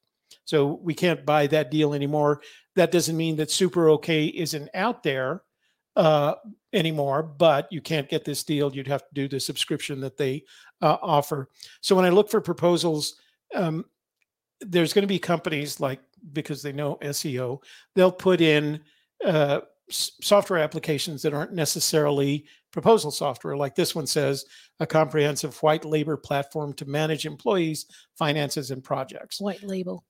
[0.45, 2.41] So we can't buy that deal anymore.
[2.76, 5.43] That doesn't mean that Super OK isn't out there
[5.95, 6.36] uh,
[6.74, 8.74] anymore, but you can't get this deal.
[8.74, 10.43] You'd have to do the subscription that they
[10.82, 11.50] uh, offer.
[11.82, 13.19] So when I look for proposals,
[13.54, 13.86] um,
[14.62, 16.00] there's going to be companies like
[16.34, 17.62] because they know SEO,
[17.95, 18.80] they'll put in
[19.26, 23.58] uh, software applications that aren't necessarily proposal software.
[23.58, 24.45] Like this one says,
[24.80, 27.86] a comprehensive white labor platform to manage employees'
[28.17, 29.39] finances and projects.
[29.39, 30.06] White label.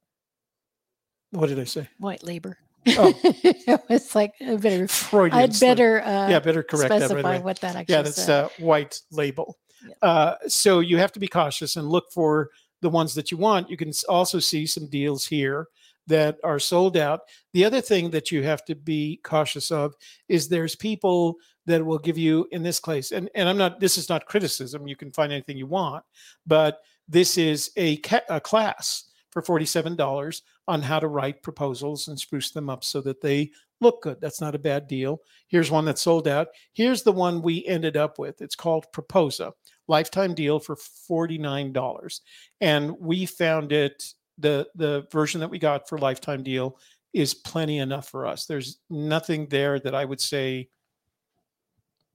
[1.32, 1.88] What did I say?
[1.98, 2.58] White labor.
[2.88, 3.14] Oh.
[3.24, 4.88] it's like a better.
[4.88, 6.02] Freudian I'd better.
[6.02, 7.96] Uh, yeah, better correct specify that right what that actually.
[7.96, 9.58] Yeah, that's a uh, white label.
[10.02, 12.50] Uh, so you have to be cautious and look for
[12.82, 13.70] the ones that you want.
[13.70, 15.68] You can also see some deals here
[16.08, 17.22] that are sold out.
[17.54, 19.94] The other thing that you have to be cautious of
[20.28, 23.98] is there's people that will give you in this case, and, and I'm not, this
[23.98, 24.88] is not criticism.
[24.88, 26.04] You can find anything you want,
[26.46, 32.20] but this is a, ca- a class for $47 on how to write proposals and
[32.20, 34.20] spruce them up so that they look good.
[34.22, 35.22] That's not a bad deal.
[35.48, 36.50] Here's one that's sold out.
[36.74, 38.42] Here's the one we ended up with.
[38.42, 39.54] It's called Proposa,
[39.88, 42.22] lifetime deal for $49.
[42.62, 46.78] And we found it the the version that we got for lifetime deal
[47.14, 48.46] is plenty enough for us.
[48.46, 50.70] There's nothing there that I would say.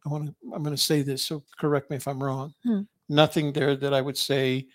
[0.05, 0.35] I want to.
[0.55, 2.55] I'm going to say this, so correct me if I'm wrong.
[2.65, 2.83] Hmm.
[3.09, 4.67] Nothing there that I would say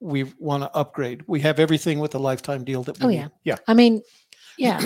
[0.00, 1.22] we want to upgrade.
[1.26, 3.16] We have everything with the lifetime deal that we Oh, need.
[3.16, 3.28] yeah.
[3.44, 3.56] Yeah.
[3.66, 4.02] I mean,
[4.58, 4.84] yeah,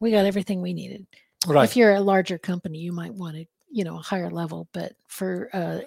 [0.00, 1.06] we got everything we needed.
[1.46, 1.64] Right.
[1.64, 4.68] If you're a larger company, you might want to, you know, a higher level.
[4.72, 5.80] But for uh,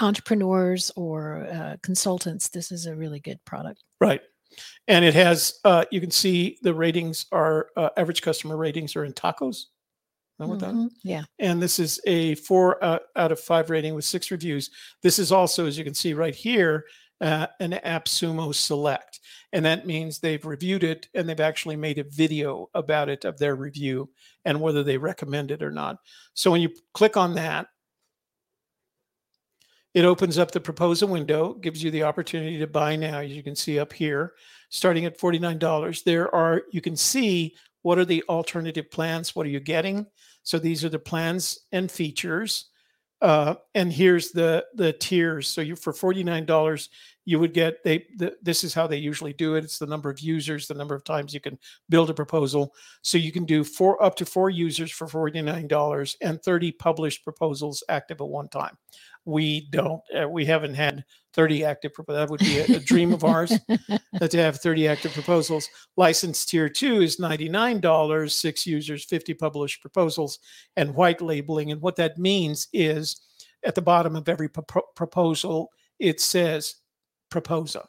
[0.00, 3.82] entrepreneurs or uh, consultants, this is a really good product.
[4.00, 4.20] Right.
[4.88, 9.04] And it has, uh, you can see the ratings are uh, average customer ratings are
[9.04, 9.66] in tacos.
[10.38, 10.74] Know what that?
[10.74, 10.90] Mhm.
[11.04, 11.24] Yeah.
[11.38, 14.70] And this is a four uh, out of five rating with six reviews.
[15.02, 16.86] This is also, as you can see right here,
[17.20, 19.20] uh, an AppSumo Select.
[19.52, 23.36] And that means they've reviewed it and they've actually made a video about it of
[23.38, 24.08] their review
[24.46, 25.98] and whether they recommend it or not.
[26.32, 27.66] So when you click on that,
[29.94, 33.18] it opens up the proposal window, gives you the opportunity to buy now.
[33.18, 34.34] As you can see up here,
[34.68, 36.04] starting at $49.
[36.04, 39.34] There are, you can see what are the alternative plans?
[39.34, 40.06] What are you getting?
[40.42, 42.66] So these are the plans and features.
[43.20, 45.46] Uh, and here's the the tiers.
[45.46, 46.88] So you for forty nine dollars,
[47.24, 48.06] you would get they.
[48.16, 49.64] The, this is how they usually do it.
[49.64, 52.74] It's the number of users, the number of times you can build a proposal.
[53.02, 56.72] So you can do four up to four users for forty nine dollars and thirty
[56.72, 58.76] published proposals active at one time.
[59.26, 60.00] We don't.
[60.18, 61.04] Uh, we haven't had
[61.34, 61.92] thirty active.
[61.92, 63.52] propo- That would be a, a dream of ours
[64.18, 65.68] that to have 30 active proposals.
[65.96, 70.38] License tier two is $99, six users, 50 published proposals,
[70.76, 71.70] and white labeling.
[71.70, 73.20] And what that means is
[73.64, 76.76] at the bottom of every propo- proposal, it says
[77.30, 77.88] proposa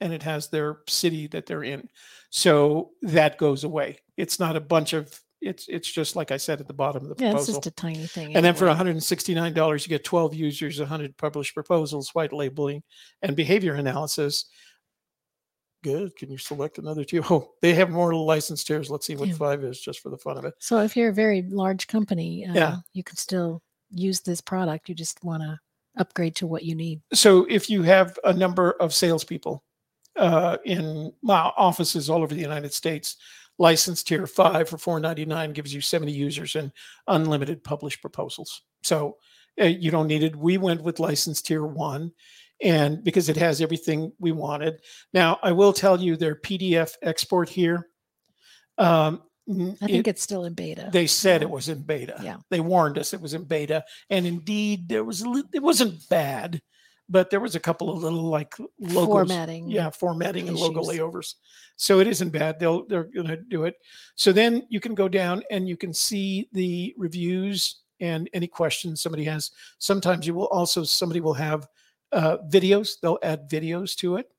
[0.00, 1.88] and it has their city that they're in.
[2.30, 3.98] So that goes away.
[4.16, 7.08] It's not a bunch of it's it's just like I said at the bottom of
[7.10, 7.34] the proposal.
[7.36, 8.34] Yeah, it's just a tiny thing.
[8.34, 12.82] And then for $169, you get 12 users, 100 published proposals, white labeling,
[13.22, 14.46] and behavior analysis.
[15.82, 16.16] Good.
[16.16, 17.22] Can you select another two?
[17.28, 18.90] Oh, they have more license tiers.
[18.90, 19.34] Let's see what Yeah.
[19.34, 20.54] five is just for the fun of it.
[20.60, 22.76] So if you're a very large company, uh, Yeah.
[22.94, 24.88] you can still use this product.
[24.88, 25.58] You just want to
[25.96, 27.00] upgrade to what you need.
[27.12, 29.62] So if you have a number of salespeople
[30.16, 33.16] uh, in well, offices all over the United States,
[33.58, 36.72] license tier five for 499 gives you 70 users and
[37.06, 38.62] unlimited published proposals.
[38.82, 39.16] So
[39.60, 40.36] uh, you don't need it.
[40.36, 42.12] We went with license tier one
[42.62, 44.80] and because it has everything we wanted.
[45.12, 47.88] Now I will tell you their PDF export here.
[48.78, 50.88] Um, n- I it- think it's still in beta.
[50.92, 52.18] they said it was in beta.
[52.22, 52.36] Yeah.
[52.50, 56.60] They warned us it was in beta, and indeed there was it wasn't bad,
[57.08, 59.68] but there was a couple of little like logos, formatting.
[59.70, 61.34] yeah, formatting and logo layovers.
[61.76, 62.58] So it isn't bad.
[62.58, 63.76] They'll they're going to do it.
[64.14, 69.00] So then you can go down and you can see the reviews and any questions
[69.02, 69.50] somebody has.
[69.78, 71.66] Sometimes you will also somebody will have
[72.12, 73.00] uh, videos.
[73.00, 74.30] They'll add videos to it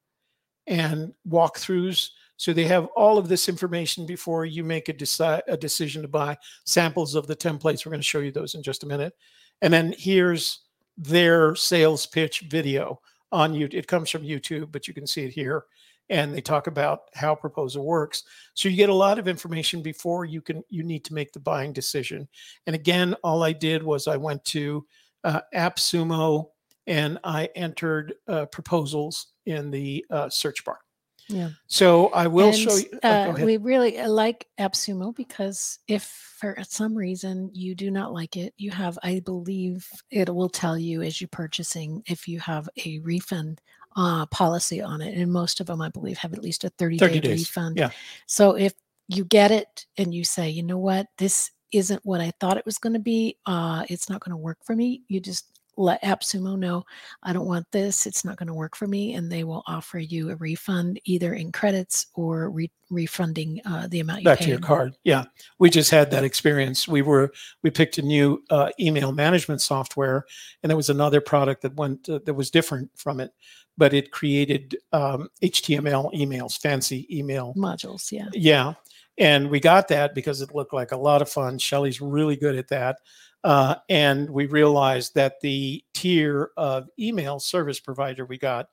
[0.68, 2.10] and walkthroughs.
[2.38, 6.08] So they have all of this information before you make a, deci- a decision to
[6.08, 7.86] buy samples of the templates.
[7.86, 9.14] We're going to show you those in just a minute.
[9.62, 10.60] And then here's
[10.98, 13.00] their sales pitch video
[13.32, 13.76] on YouTube.
[13.76, 15.66] It comes from YouTube, but you can see it here.
[16.10, 18.24] And they talk about how proposal works.
[18.54, 21.40] So you get a lot of information before you can you need to make the
[21.40, 22.28] buying decision.
[22.68, 24.86] And again, all I did was I went to
[25.24, 26.50] uh, AppSumo
[26.86, 30.85] and I entered uh, proposals in the uh, search bar.
[31.28, 31.50] Yeah.
[31.68, 33.00] So I will And, show you.
[33.04, 38.14] oh, uh, we really uh, like AppSumo because if for some reason you do not
[38.14, 42.40] like it, you have, I believe, it will tell you as you're purchasing if you
[42.42, 43.62] have a refund
[43.96, 46.98] uh, policy on it, and most of them, I believe, have at least a 30
[46.98, 47.78] day 30 days, refund.
[47.78, 47.90] yeah.
[48.28, 48.74] So if
[49.08, 52.66] you get it and you say, you know what, this isn't what I thought it
[52.66, 55.04] was going to be, uh, it's not going to work for me.
[55.08, 56.84] You just let AppSumo know
[57.24, 58.06] I don't want this.
[58.06, 61.34] It's not going to work for me, and they will offer you a refund either
[61.34, 64.96] in credits or re- refunding uh, the amount you back to your card.
[65.04, 65.26] Yeah,
[65.60, 66.88] we just had that experience.
[66.88, 67.32] We were
[67.64, 70.26] we picked a new uh, email management software,
[70.64, 73.32] and there was another product that went uh, that was different from it,
[73.78, 77.54] but it created um, HTML emails, fancy email.
[77.56, 78.12] modules.
[78.12, 78.74] Yeah, Yeah,
[79.18, 81.58] and we got that because it looked like a lot of fun.
[81.58, 83.00] Shelley's really good at that.
[83.46, 88.70] Uh, and we realized that the tier of email service provider we got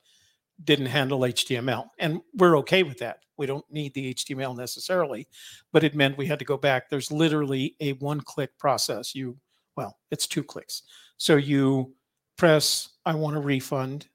[0.63, 1.85] didn't handle HTML.
[1.99, 3.19] And we're okay with that.
[3.37, 5.27] We don't need the HTML necessarily,
[5.71, 6.89] but it meant we had to go back.
[6.89, 9.13] There's literally a one click process.
[9.13, 9.37] You,
[9.77, 10.81] well, it's two clicks.
[11.17, 11.93] So you
[12.35, 14.07] press, I want a refund.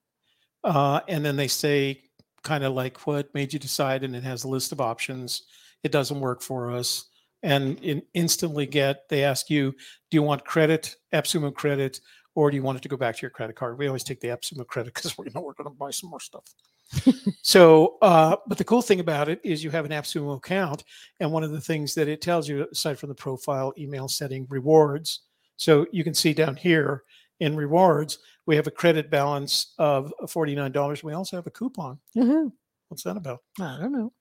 [0.65, 2.03] Uh, and then they say,
[2.43, 4.03] kind of like, what made you decide?
[4.03, 5.45] And it has a list of options.
[5.85, 7.05] It doesn't work for us.
[7.43, 9.73] And in, instantly get, they ask you,
[10.11, 12.01] do you want credit, AppSumo credit,
[12.35, 13.79] or do you want it to go back to your credit card?
[13.79, 16.21] We always take the AppSumo credit because we know we're going to buy some more
[16.21, 16.45] stuff.
[17.43, 20.85] so, uh, but the cool thing about it is you have an AppSumo account,
[21.21, 24.47] and one of the things that it tells you, aside from the profile, email setting,
[24.49, 25.21] rewards.
[25.57, 27.03] So you can see down here
[27.41, 31.05] in rewards, we have a credit balance of forty-nine dollars.
[31.05, 31.99] We also have a coupon.
[32.17, 32.51] Woohoo.
[32.89, 33.41] What's that about?
[33.61, 34.13] I don't know.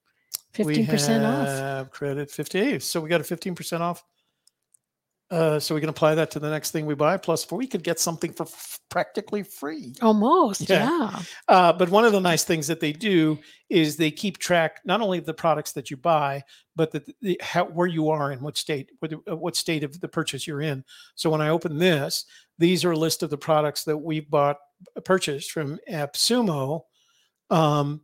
[0.57, 1.91] We 15% off.
[1.91, 2.81] Credit fifty-eight.
[2.83, 4.03] So we got a fifteen percent off.
[5.29, 7.17] Uh, so we can apply that to the next thing we buy.
[7.17, 9.93] Plus, we could get something for f- practically free.
[10.01, 10.69] Almost.
[10.69, 10.85] Yeah.
[10.85, 11.19] Yeah.
[11.49, 13.37] Uh, but one of the nice things that they do
[13.69, 16.41] is they keep track not only of the products that you buy,
[16.77, 19.99] but the, the how, where you are in what state, what, uh, what state of
[19.99, 20.81] the purchase you're in.
[21.15, 22.23] So when I open this,
[22.57, 24.59] these are a list of the products that we've bought,
[25.03, 26.83] purchased from AppSumo,
[27.49, 27.99] um,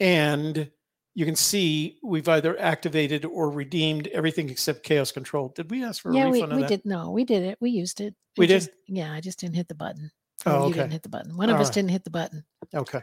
[0.00, 0.70] and
[1.14, 5.48] you can see we've either activated or redeemed everything except Chaos Control.
[5.54, 6.68] Did we ask for a Yeah, we, refund of we that?
[6.68, 6.84] did.
[6.84, 7.58] No, we did it.
[7.60, 8.14] We used it.
[8.36, 8.54] We It did?
[8.60, 10.10] just- yeah, I just didn't hit the button.
[10.46, 11.36] Oh, Or you didn't hit the button.
[11.36, 11.74] One of All us right.
[11.74, 12.44] didn't hit the button.
[12.74, 13.00] Okay.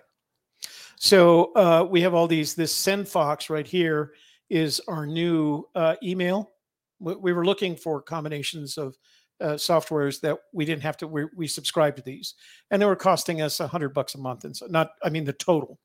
[0.98, 2.54] So uh, we have all these.
[2.54, 4.14] This SendFox right here
[4.50, 6.52] is our new uh, email.
[7.00, 8.96] We, we were looking for combinations of
[9.40, 11.08] uh, softwares that we didn't have to.
[11.08, 12.36] We, we subscribed to these,
[12.70, 14.44] and they were costing us a hundred bucks a month.
[14.44, 14.92] And so, not.
[15.04, 15.80] I mean, the total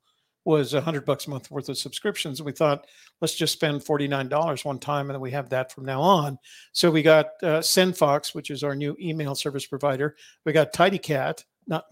[0.47, 2.39] was a hundred bucks a month worth of subscriptions.
[2.39, 2.87] And we thought,
[3.21, 6.01] let's just spend forty nine dollars one time, and then we have that from now
[6.01, 6.39] on.
[6.73, 10.17] So we got uh, SendFox, which is our new email service provider.
[10.45, 11.85] We got TidyCat, not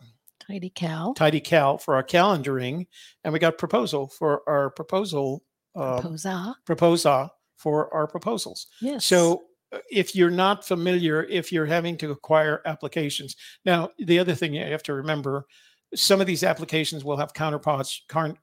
[0.47, 1.15] Tidy cow.
[1.17, 2.87] Tidy Cal for our calendaring,
[3.25, 5.43] and we got Proposal for our proposal
[5.75, 6.55] uh, Posa.
[6.67, 8.67] Proposa for our proposals.
[8.81, 9.05] Yes.
[9.07, 14.35] So uh, if you're not familiar, if you're having to acquire applications, now the other
[14.35, 15.47] thing you have to remember,
[15.95, 18.03] some of these applications will have counterparts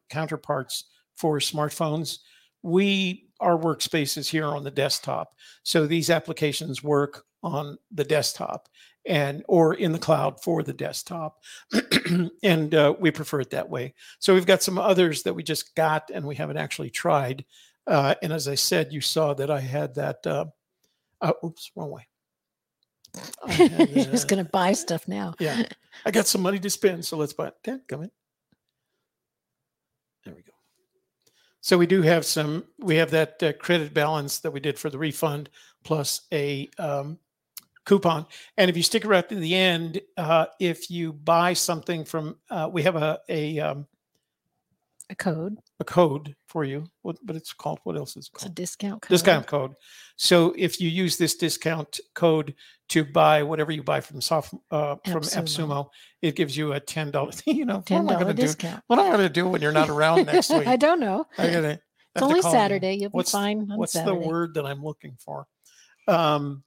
[0.10, 0.86] counterparts
[1.16, 2.20] for smartphones.
[2.64, 5.34] We our workspace is here on the desktop,
[5.64, 8.70] so these applications work on the desktop
[9.08, 11.42] and or in the cloud for the desktop,
[12.44, 13.94] and uh, we prefer it that way.
[14.20, 17.46] So we've got some others that we just got and we haven't actually tried.
[17.88, 20.26] Uh, and as I said, you saw that I had that.
[20.26, 20.46] Uh,
[21.20, 22.08] uh, oops, wrong way.
[23.46, 25.34] I had, just uh, going to buy stuff now.
[25.40, 25.64] yeah,
[26.06, 27.56] I got some money to spend, so let's buy it.
[27.64, 28.12] Dad, come in.
[30.26, 30.52] There we go.
[31.62, 32.66] So we do have some.
[32.80, 35.50] We have that uh, credit balance that we did for the refund,
[35.84, 37.20] plus a um,
[37.86, 38.26] coupon.
[38.58, 42.70] And if you stick around to the end, uh, if you buy something from, uh,
[42.72, 43.88] we have a a um,
[45.12, 45.58] A code.
[45.80, 46.86] a code for you.
[47.02, 49.10] What, but it's called what else is it It's a discount code.
[49.10, 49.74] discount code.
[50.16, 52.56] So if you use this discount code
[52.90, 55.88] to buy whatever you buy from soft uh, from AppSumo.
[56.22, 57.32] It gives you a ten dollar.
[57.46, 58.48] You know, Ten what am I going to do?
[58.48, 58.84] discount.
[58.88, 60.68] What am I going to do when you're not around next week?
[60.68, 61.26] I don't know.
[61.38, 61.80] I gotta.
[62.16, 62.58] It's only call you.
[62.58, 62.94] Saturday.
[62.96, 64.20] You'll be What's- fine on What's Saturday.
[64.22, 65.46] the word that I'm looking for?
[66.08, 66.64] Um,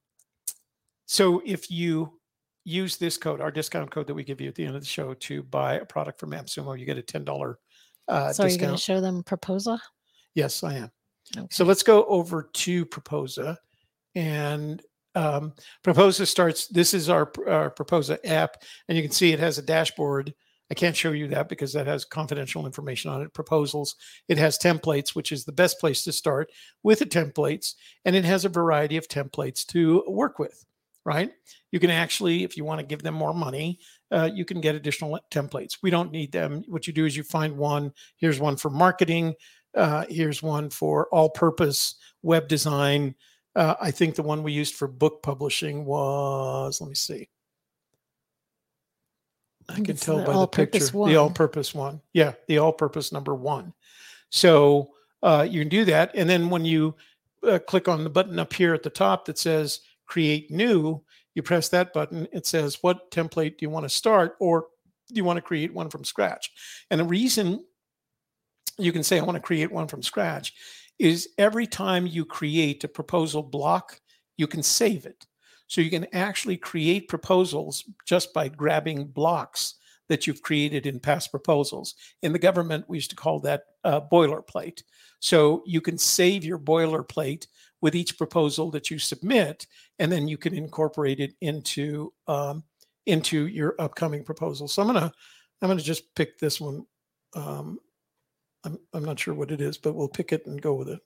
[1.07, 2.19] so if you
[2.65, 4.87] use this code, our discount code that we give you at the end of the
[4.89, 7.59] show to buy a product from AppSumo, you get a ten dollar
[8.09, 8.79] uh, so are you going discount.
[8.79, 9.79] to show them proposal?
[10.35, 10.91] yes, I am.
[11.37, 11.47] Okay.
[11.51, 13.57] So let's go over to Proposa.
[14.15, 14.83] And
[15.15, 18.63] um, Proposa starts, this is our, our Proposa app.
[18.89, 20.35] And you can see it has a dashboard.
[20.71, 23.33] I can't show you that because that has confidential information on it.
[23.35, 23.97] Proposals.
[24.29, 26.51] It has templates, which is the best place to start
[26.83, 27.75] with the templates.
[28.05, 30.65] And it has a variety of templates to work with,
[31.05, 31.33] right?
[31.71, 33.79] You can actually, if you want to give them more money,
[34.11, 35.79] uh, you can get additional templates.
[35.83, 36.65] We don't need them.
[36.69, 37.93] What you do is you find one.
[38.17, 39.35] Here's one for marketing.
[39.75, 43.15] Uh, here's one for all purpose web design.
[43.57, 47.29] Uh, I think the one we used for book publishing was, let me see.
[49.69, 50.85] I can it's tell the by the picture.
[50.85, 52.01] The all purpose one.
[52.13, 53.73] Yeah, the all purpose number one.
[54.31, 54.91] So
[55.23, 56.13] uh, you can do that.
[56.15, 56.95] And then when you
[57.47, 61.03] uh, click on the button up here at the top that says create new,
[61.35, 62.29] you press that button.
[62.33, 64.37] It says, what template do you want to start?
[64.41, 64.67] Or
[65.09, 66.51] do you want to create one from scratch?
[66.91, 67.65] And the reason
[68.79, 70.53] you can say, I want to create one from scratch
[70.99, 74.01] is every time you create a proposal block,
[74.37, 75.27] you can save it.
[75.67, 79.75] So you can actually create proposals just by grabbing blocks
[80.09, 81.95] that you've created in past proposals.
[82.23, 84.83] In the government, we used to call that uh, boilerplate.
[85.21, 87.47] So you can save your boilerplate
[87.85, 89.67] with each proposal that you submit,
[89.99, 92.65] and then you can incorporate it into um,
[93.05, 94.67] into your upcoming proposal.
[94.67, 95.13] So I'm gonna
[95.61, 96.87] I'm gonna just pick this one.
[97.35, 97.79] Um,
[98.65, 101.01] I'm I'm not sure what it is, but we'll pick it and go with it.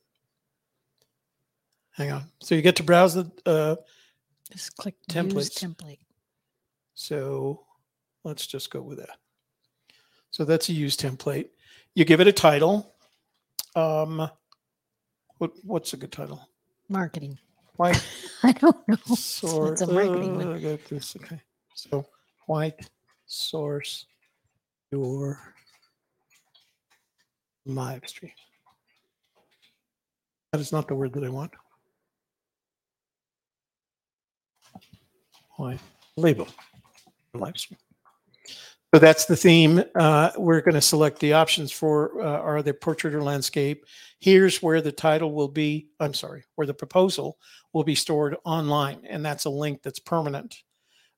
[1.90, 2.30] Hang on.
[2.38, 3.28] So you get to browse the.
[3.44, 3.74] Uh,
[4.52, 5.58] Just click Templates.
[5.58, 5.98] template.
[6.94, 7.64] so
[8.22, 9.18] let's just go with that.
[10.30, 11.48] So that's a use template.
[11.96, 12.94] You give it a title.
[13.74, 14.30] Um,
[15.38, 16.48] what what's a good title?
[16.88, 17.38] Marketing.
[17.76, 18.02] White
[18.42, 18.96] I don't know.
[19.14, 19.80] source.
[19.80, 21.16] It's a marketing uh, I got this.
[21.16, 21.40] Okay.
[21.74, 22.06] So
[22.46, 22.88] white
[23.26, 24.06] source
[24.90, 25.38] your
[27.66, 28.32] live stream.
[30.52, 31.52] That is not the word that I want.
[35.56, 35.78] Why?
[36.16, 36.48] Label.
[37.34, 37.78] Live stream.
[38.94, 39.82] So that's the theme.
[39.94, 43.84] Uh, we're going to select the options for uh, are the portrait or landscape.
[44.20, 45.88] Here's where the title will be.
[46.00, 47.38] I'm sorry, where the proposal
[47.74, 50.56] will be stored online, and that's a link that's permanent.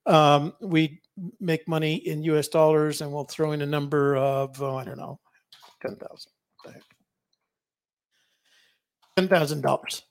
[0.07, 1.01] Um, we
[1.39, 2.49] make money in U.S.
[2.49, 5.21] dollars, and we'll throw in a number of oh, I don't know,
[5.81, 6.33] ten thousand.
[9.17, 10.03] Ten thousand dollars.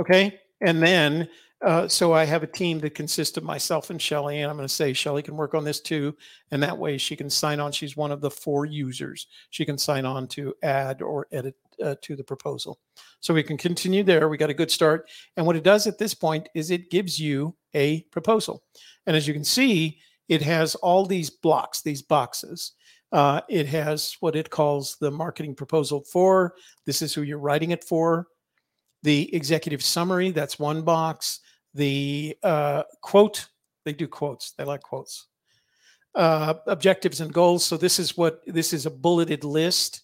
[0.00, 1.28] Okay, and then
[1.62, 4.68] uh, so I have a team that consists of myself and Shelley, and I'm going
[4.68, 6.14] to say Shelley can work on this too,
[6.50, 7.72] and that way she can sign on.
[7.72, 9.28] She's one of the four users.
[9.50, 12.78] She can sign on to add or edit uh, to the proposal.
[13.20, 14.28] So we can continue there.
[14.28, 17.18] We got a good start, and what it does at this point is it gives
[17.18, 18.62] you a proposal,
[19.06, 19.98] and as you can see,
[20.28, 22.72] it has all these blocks, these boxes.
[23.10, 26.54] Uh, it has what it calls the marketing proposal for.
[26.84, 28.26] This is who you're writing it for.
[29.04, 31.40] The executive summary, that's one box
[31.74, 33.48] the uh, quote,
[33.84, 35.26] they do quotes, they like quotes.
[36.14, 37.64] Uh, objectives and goals.
[37.64, 40.02] So this is what this is a bulleted list.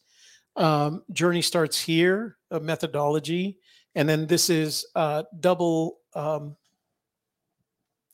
[0.57, 3.59] Um, journey starts here, a methodology,
[3.95, 6.57] and then this is uh, double um,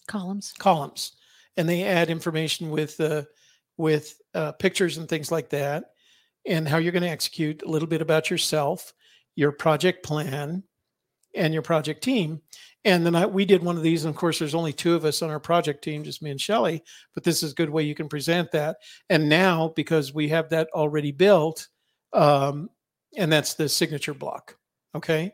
[0.07, 0.53] columns.
[0.59, 1.13] Columns,
[1.57, 3.23] and they add information with uh,
[3.79, 5.85] with uh, pictures and things like that,
[6.45, 7.63] and how you're going to execute.
[7.63, 8.93] A little bit about yourself,
[9.37, 10.65] your project plan,
[11.35, 12.43] and your project team.
[12.87, 14.05] And then I, we did one of these.
[14.05, 16.41] And of course, there's only two of us on our project team, just me and
[16.41, 16.85] Shelley.
[17.15, 18.77] But this is a good way you can present that.
[19.11, 21.67] And now, because we have that already built,
[22.13, 22.71] um,
[23.17, 24.57] and that's the signature block.
[24.95, 25.33] Okay.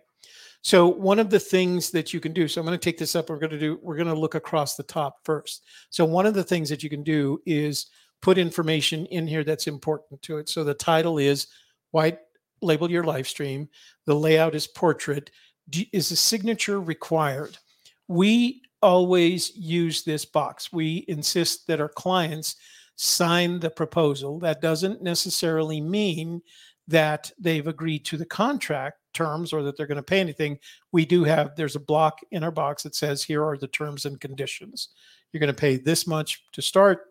[0.63, 3.15] So one of the things that you can do, so I'm going to take this
[3.15, 3.29] up.
[3.29, 5.65] We're going to do, we're going to look across the top first.
[5.91, 7.89] So one of the things that you can do is
[8.23, 10.49] put information in here that's important to it.
[10.49, 11.49] So the title is
[11.91, 12.19] white
[12.63, 13.69] label your live stream.
[14.07, 15.31] The layout is portrait
[15.93, 17.59] is a signature required?
[18.09, 20.73] We always use this box.
[20.73, 22.57] We insist that our clients
[22.97, 24.39] sign the proposal.
[24.41, 26.43] That doesn't necessarily mean
[26.89, 30.59] that they've agreed to the contract terms or that they're going to pay anything.
[30.91, 34.05] We do have there's a block in our box that says here are the terms
[34.05, 34.89] and conditions.
[35.33, 37.07] You're going to pay this much to start,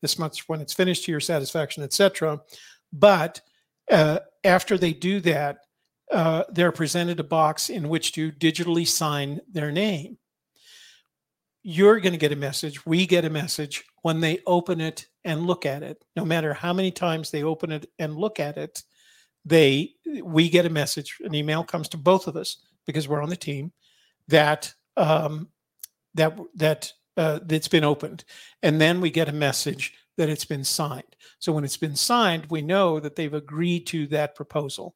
[0.00, 2.40] this much when it's finished to your satisfaction, etc.
[2.92, 3.40] But
[3.90, 5.58] uh, after they do that,
[6.12, 10.18] uh, they're presented a box in which to digitally sign their name.
[11.62, 12.84] You're going to get a message.
[12.84, 16.04] We get a message when they open it and look at it.
[16.16, 18.82] No matter how many times they open it and look at it,
[19.44, 21.16] they we get a message.
[21.24, 23.72] An email comes to both of us because we're on the team
[24.28, 25.48] that um,
[26.14, 28.24] that that uh, that's been opened,
[28.62, 31.16] and then we get a message that it's been signed.
[31.38, 34.94] So when it's been signed, we know that they've agreed to that proposal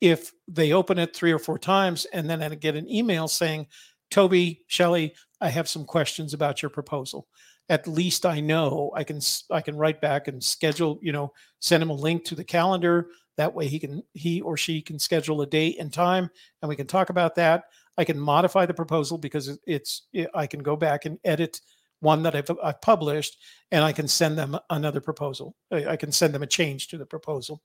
[0.00, 3.66] if they open it three or four times and then I get an email saying,
[4.10, 7.26] Toby, Shelley, I have some questions about your proposal.
[7.68, 9.20] At least I know I can
[9.50, 13.08] I can write back and schedule, you know, send him a link to the calendar.
[13.36, 16.30] That way he can he or she can schedule a date and time
[16.62, 17.64] and we can talk about that.
[17.98, 21.60] I can modify the proposal because it's it, I can go back and edit
[22.00, 23.38] one that I've, I've published
[23.72, 25.56] and I can send them another proposal.
[25.72, 27.62] I, I can send them a change to the proposal.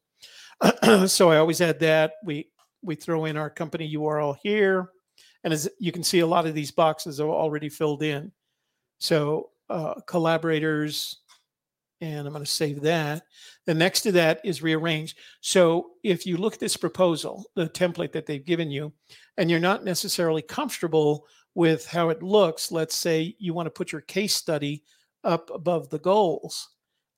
[1.08, 2.14] so I always add that.
[2.24, 2.50] We
[2.82, 4.90] we throw in our company URL here,
[5.44, 8.32] and as you can see, a lot of these boxes are already filled in.
[9.00, 11.22] So uh, collaborators,
[12.02, 13.24] and I'm going to save that.
[13.66, 15.16] The next to that is rearrange.
[15.42, 18.92] So if you look at this proposal, the template that they've given you,
[19.38, 23.92] and you're not necessarily comfortable with how it looks, let's say you want to put
[23.92, 24.84] your case study
[25.24, 26.70] up above the goals,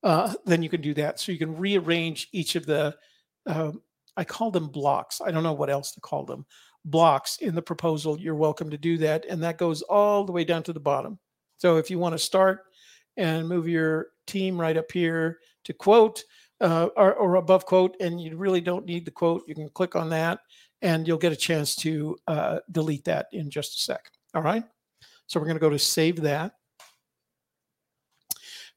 [0.03, 1.19] uh, then you can do that.
[1.19, 2.95] So you can rearrange each of the
[3.45, 3.81] um,
[4.15, 5.21] I call them blocks.
[5.21, 6.45] I don't know what else to call them.
[6.85, 8.19] Blocks in the proposal.
[8.19, 9.25] You're welcome to do that.
[9.25, 11.17] And that goes all the way down to the bottom.
[11.57, 12.65] So if you want to start
[13.17, 16.23] and move your team right up here to quote
[16.61, 19.95] uh, or, or, above quote, and you really don't need the quote, you can click
[19.95, 20.39] on that
[20.81, 24.11] and you'll get a chance to uh, delete that in just a sec.
[24.33, 24.63] All right.
[25.27, 26.53] So we're going to go to save that.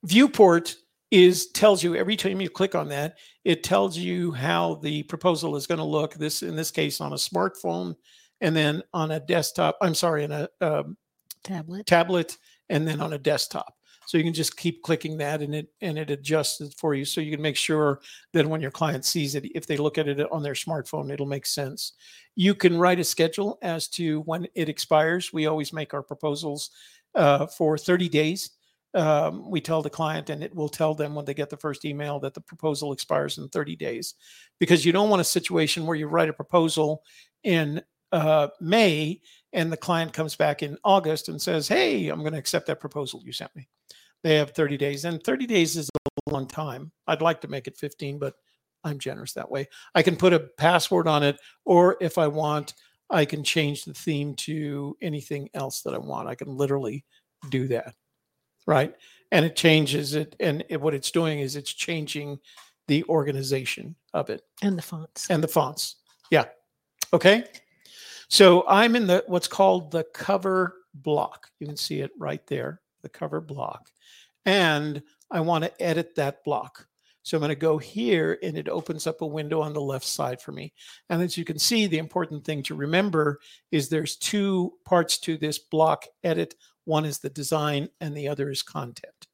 [0.05, 0.77] Viewport
[1.11, 5.57] is tells you every time you click on that, it tells you how the proposal
[5.57, 6.15] is going to look.
[6.15, 7.95] This in this case on a smartphone,
[8.41, 9.77] and then on a desktop.
[9.81, 10.97] I'm sorry, in a um,
[11.45, 12.37] tablet, tablet,
[12.69, 13.75] and then on a desktop.
[14.07, 17.05] So you can just keep clicking that, and it and it adjusts it for you.
[17.05, 18.01] So you can make sure
[18.33, 21.27] that when your client sees it, if they look at it on their smartphone, it'll
[21.27, 21.93] make sense.
[22.35, 25.33] You can write a schedule as to when it expires.
[25.33, 26.71] We always make our proposals
[27.15, 28.51] uh, for 30 days
[28.97, 31.85] um, we tell the client, and it will tell them when they get the first
[31.85, 34.15] email that the proposal expires in 30 days,
[34.59, 37.03] because you don't want a situation where you write a proposal
[37.45, 37.83] in
[38.13, 39.21] uh, May
[39.53, 42.81] and the client comes back in August and says, "Hey, I'm going to accept that
[42.81, 43.69] proposal you sent me."
[44.23, 46.91] They have 30 days, and 30 days is a long time.
[47.07, 48.35] I'd like to make it 15, but
[48.85, 49.69] I'm generous that way.
[49.95, 52.75] I can put a password on it, or if I want,
[53.11, 56.29] I can change the theme to anything else that I want.
[56.29, 57.05] I can literally
[57.51, 57.95] do that,
[58.67, 58.95] right?
[59.33, 62.39] And it changes it, and it, what it's doing is it's changing
[62.89, 65.29] the organization of it And the fonts.
[65.31, 65.97] and the fonts.
[66.31, 66.45] Yeah.
[67.13, 67.45] Okay.
[68.29, 71.49] So I'm in the what's called the cover block.
[71.61, 73.91] You can see it right there, the cover block.
[74.45, 76.87] And I want to edit that block.
[77.23, 80.05] So I'm going to go here and it opens up a window on the left
[80.07, 80.73] side for me.
[81.11, 83.41] And as you can see, the important thing to remember
[83.73, 86.55] is there's two parts to this block edit.
[86.87, 89.27] One is the design and the other is content.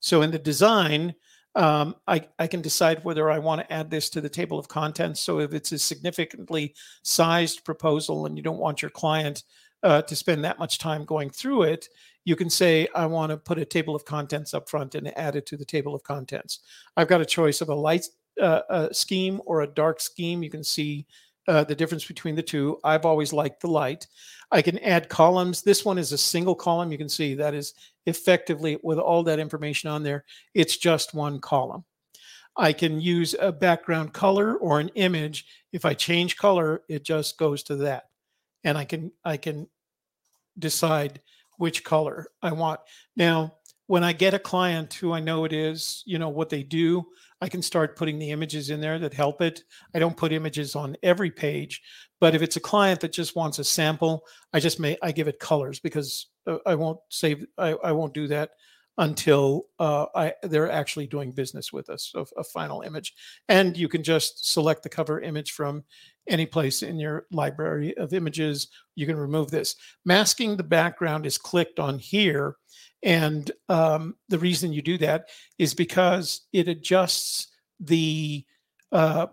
[0.00, 1.14] So in the design,
[1.54, 4.68] um, I, I can decide whether I want to add this to the table of
[4.68, 5.20] contents.
[5.20, 9.42] So if it's a significantly sized proposal and you don't want your client
[9.82, 11.88] uh, to spend that much time going through it,
[12.26, 15.36] you can say, I want to put a table of contents up front and add
[15.36, 16.60] it to the table of contents.
[16.96, 18.06] I've got a choice of a light
[18.40, 20.42] uh, uh, scheme or a dark scheme.
[20.42, 21.06] You can see
[21.48, 22.78] uh, the difference between the two.
[22.84, 24.06] I've always liked the light.
[24.50, 25.62] I can add columns.
[25.62, 26.92] This one is a single column.
[26.92, 27.74] You can see that is
[28.06, 30.24] effectively with all that information on there,
[30.54, 31.84] it's just one column.
[32.56, 35.44] I can use a background color or an image.
[35.72, 38.04] If I change color, it just goes to that.
[38.64, 39.68] And I can I can
[40.58, 41.20] decide
[41.58, 42.80] which color I want.
[43.14, 46.62] Now, when I get a client who I know it is, you know, what they
[46.62, 47.06] do,
[47.40, 49.62] I can start putting the images in there that help it.
[49.94, 51.82] I don't put images on every page,
[52.20, 55.28] but if it's a client that just wants a sample, I just may I give
[55.28, 58.50] it colors because uh, I won't save I, I won't do that
[58.98, 62.10] until uh, I they're actually doing business with us.
[62.10, 63.14] So a final image,
[63.48, 65.84] and you can just select the cover image from
[66.28, 68.68] any place in your library of images.
[68.94, 69.76] You can remove this.
[70.04, 72.56] Masking the background is clicked on here,
[73.02, 77.48] and um, the reason you do that is because it adjusts
[77.80, 78.44] the
[78.92, 79.26] uh,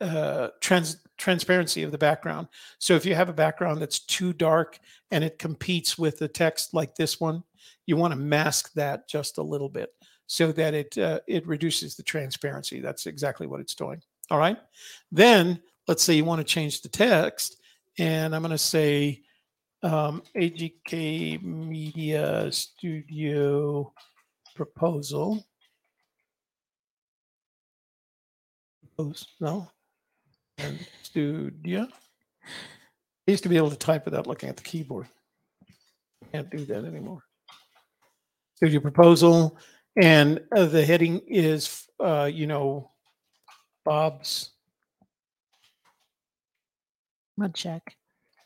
[0.00, 2.48] uh, trans transparency of the background.
[2.78, 4.78] So if you have a background that's too dark
[5.10, 7.44] and it competes with the text like this one,
[7.84, 9.90] you want to mask that just a little bit
[10.26, 12.80] so that it uh, it reduces the transparency.
[12.80, 14.00] That's exactly what it's doing.
[14.30, 14.56] All right.
[15.12, 15.60] Then
[15.90, 17.56] let's say you want to change the text,
[17.98, 19.22] and I'm going to say
[19.82, 23.92] um, AGK Media Studio
[24.54, 25.44] proposal.
[29.40, 29.68] No,
[30.58, 31.88] and studio.
[31.90, 35.08] I used to be able to type without looking at the keyboard.
[36.30, 37.24] Can't do that anymore.
[38.54, 39.58] Studio proposal,
[40.00, 42.92] and uh, the heading is, uh, you know,
[43.84, 44.52] Bob's
[47.40, 47.96] Mud check.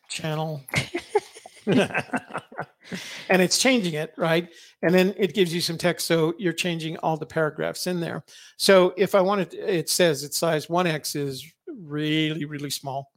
[0.08, 0.62] channel.
[1.66, 4.48] and it's changing it, right?
[4.82, 6.06] And then it gives you some text.
[6.06, 8.22] So you're changing all the paragraphs in there.
[8.56, 13.10] So if I wanted, it says its size 1x is really, really small.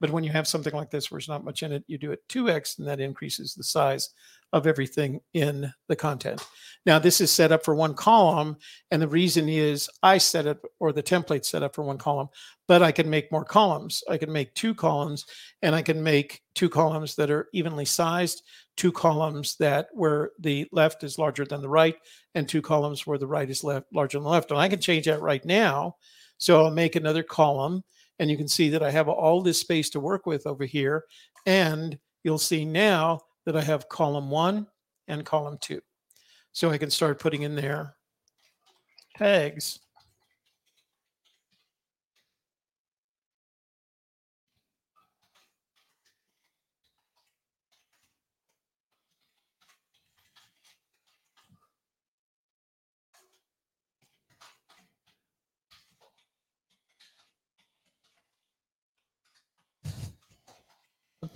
[0.00, 2.12] But when you have something like this where there's not much in it, you do
[2.12, 4.10] it 2x and that increases the size
[4.52, 6.46] of everything in the content.
[6.86, 8.56] Now, this is set up for one column.
[8.90, 12.28] And the reason is I set it or the template set up for one column,
[12.66, 14.02] but I can make more columns.
[14.08, 15.26] I can make two columns
[15.62, 18.42] and I can make two columns that are evenly sized,
[18.76, 21.96] two columns that where the left is larger than the right,
[22.34, 24.50] and two columns where the right is left larger than the left.
[24.50, 25.96] And I can change that right now.
[26.38, 27.82] So I'll make another column
[28.18, 31.04] and you can see that I have all this space to work with over here.
[31.46, 34.66] And you'll see now that I have column one
[35.06, 35.80] and column two.
[36.52, 37.94] So I can start putting in there
[39.16, 39.80] tags.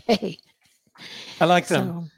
[0.07, 0.39] Hey.
[1.41, 2.11] I like them.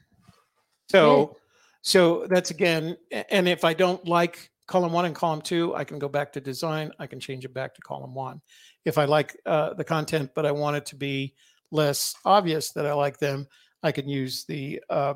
[0.90, 1.36] So So,
[1.82, 5.98] so that's again, and if I don't like column one and column two, I can
[5.98, 6.92] go back to design.
[6.98, 8.40] I can change it back to column one.
[8.84, 11.34] If I like uh, the content, but I want it to be
[11.70, 13.48] less obvious that I like them,
[13.82, 15.14] I can use the uh,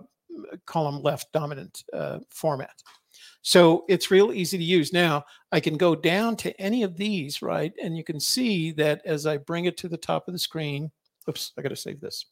[0.67, 2.83] column left dominant uh, format.
[3.43, 4.93] So it's real easy to use.
[4.93, 7.73] Now I can go down to any of these, right?
[7.83, 10.91] And you can see that as I bring it to the top of the screen,
[11.29, 12.27] oops, I got to save this.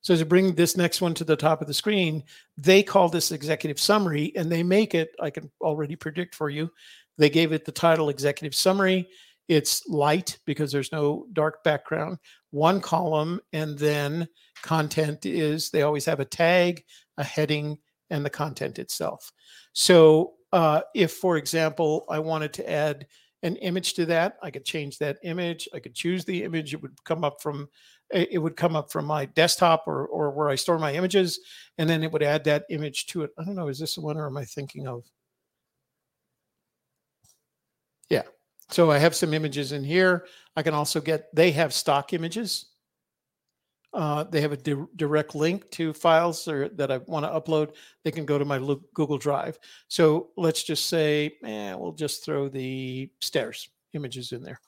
[0.00, 2.22] So to bring this next one to the top of the screen,
[2.56, 6.70] they call this executive summary and they make it, I can already predict for you,
[7.16, 9.08] they gave it the title executive summary.
[9.48, 12.18] It's light because there's no dark background,
[12.50, 14.28] one column, and then
[14.62, 16.84] content is they always have a tag,
[17.16, 17.78] a heading,
[18.10, 19.32] and the content itself.
[19.72, 23.06] So uh, if, for example, I wanted to add
[23.42, 25.68] an image to that, I could change that image.
[25.74, 26.74] I could choose the image.
[26.74, 27.68] It would come up from
[28.10, 31.40] it would come up from my desktop or or where I store my images,
[31.78, 33.30] and then it would add that image to it.
[33.38, 35.04] I don't know, is this the one or am I thinking of?
[38.10, 38.22] Yeah.
[38.70, 40.26] So I have some images in here.
[40.56, 42.66] I can also get, they have stock images.
[43.94, 47.74] Uh, they have a di- direct link to files or, that I want to upload.
[48.04, 49.58] They can go to my Google Drive.
[49.88, 54.60] So let's just say, eh, we'll just throw the stairs images in there.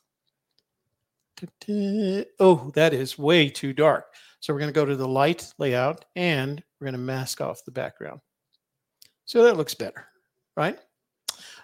[2.39, 4.07] Oh, that is way too dark.
[4.41, 7.65] So we're going to go to the light layout and we're going to mask off
[7.65, 8.21] the background.
[9.27, 10.07] So that looks better,
[10.57, 10.79] right?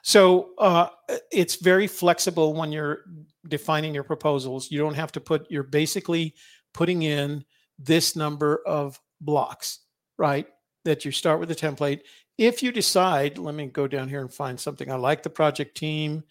[0.03, 0.89] So uh,
[1.33, 3.01] it's very flexible when you're
[3.49, 4.71] defining your proposals.
[4.71, 6.35] You don't have to put, you're basically
[6.75, 7.45] putting in
[7.79, 9.81] this number of blocks,
[10.19, 10.47] right?
[10.85, 12.03] That you start with a template.
[12.39, 14.91] If you decide, let me go down here and find something.
[14.93, 16.23] I like the project team.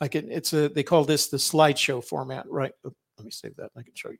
[0.00, 2.72] I can, it's a, they call this the slideshow format, right?
[2.82, 3.70] Let me save that.
[3.76, 4.18] I can show you.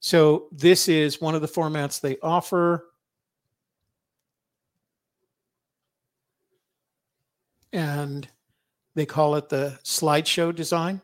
[0.00, 2.86] So this is one of the formats they offer.
[7.72, 8.28] And
[8.94, 11.00] they call it the slideshow design.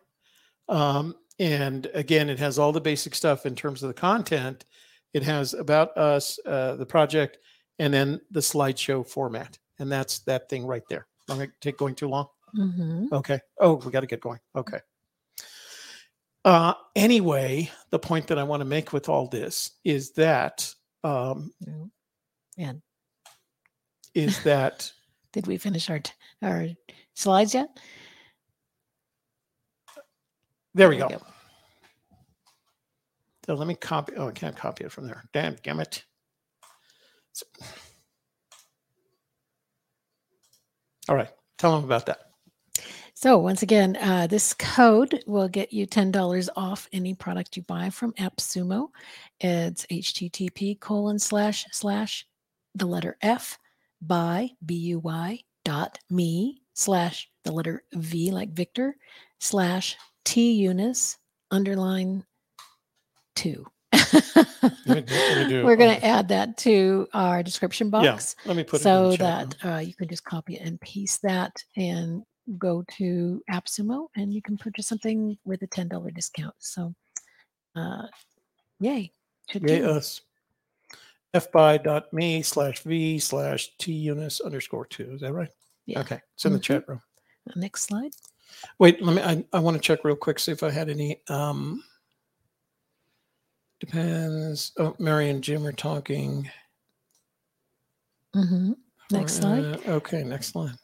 [0.69, 4.65] Um, and again, it has all the basic stuff in terms of the content.
[5.13, 7.39] It has about us, uh, the project,
[7.79, 9.59] and then the slideshow format.
[9.79, 11.07] And that's that thing right there.
[11.29, 12.27] I'm going to take going too long.
[12.57, 13.07] Mm-hmm.
[13.13, 13.41] Okay.
[13.61, 14.41] Oh, we got to get going.
[14.55, 14.81] Okay.
[16.45, 21.53] Uh, anyway, the point that I want to make with all this is that um,
[22.57, 22.75] yeah.
[24.15, 24.91] is that
[25.33, 26.69] did we finish our t- our
[27.15, 27.69] slides yet?
[30.75, 31.19] There we, there we go.
[31.19, 31.27] go.
[33.47, 34.13] So let me copy.
[34.17, 35.25] Oh, I can't copy it from there.
[35.33, 36.05] Damn, damn it.
[37.33, 37.47] So,
[41.09, 41.31] all right.
[41.59, 42.21] Tell them about that.
[43.27, 47.91] So once again, uh, this code will get you $10 off any product you buy
[47.91, 48.91] from AppSumo.
[49.41, 52.25] It's http colon slash slash
[52.77, 53.59] the letter F
[54.01, 58.97] by B-U-Y dot me slash the letter V like Victor
[59.41, 61.17] slash T Younis
[61.51, 62.25] underline
[63.35, 63.67] two.
[63.93, 68.37] let me do, let me We're going to add that to our description box.
[68.39, 72.23] Yeah, let me put so that uh, you can just copy and paste that and
[72.59, 76.55] go to AppSumo and you can purchase something with a $10 discount.
[76.59, 76.95] So,
[77.75, 78.07] uh,
[78.81, 79.11] yay.
[79.51, 80.23] Should yay us.
[81.35, 85.13] fbuy.me slash v slash t younis underscore two.
[85.13, 85.51] Is that right?
[85.87, 86.01] Yeah.
[86.01, 86.21] Okay.
[86.35, 86.57] It's in mm-hmm.
[86.57, 87.01] the chat room.
[87.55, 88.13] Next slide.
[88.79, 91.21] Wait, let me, I, I want to check real quick, see if I had any,
[91.29, 91.83] um,
[93.81, 94.73] depends.
[94.79, 96.51] Oh, Mary and Jim are talking.
[98.35, 98.73] Mm-hmm.
[99.11, 99.65] Next slide.
[99.65, 100.25] Uh, okay.
[100.25, 100.75] Next slide.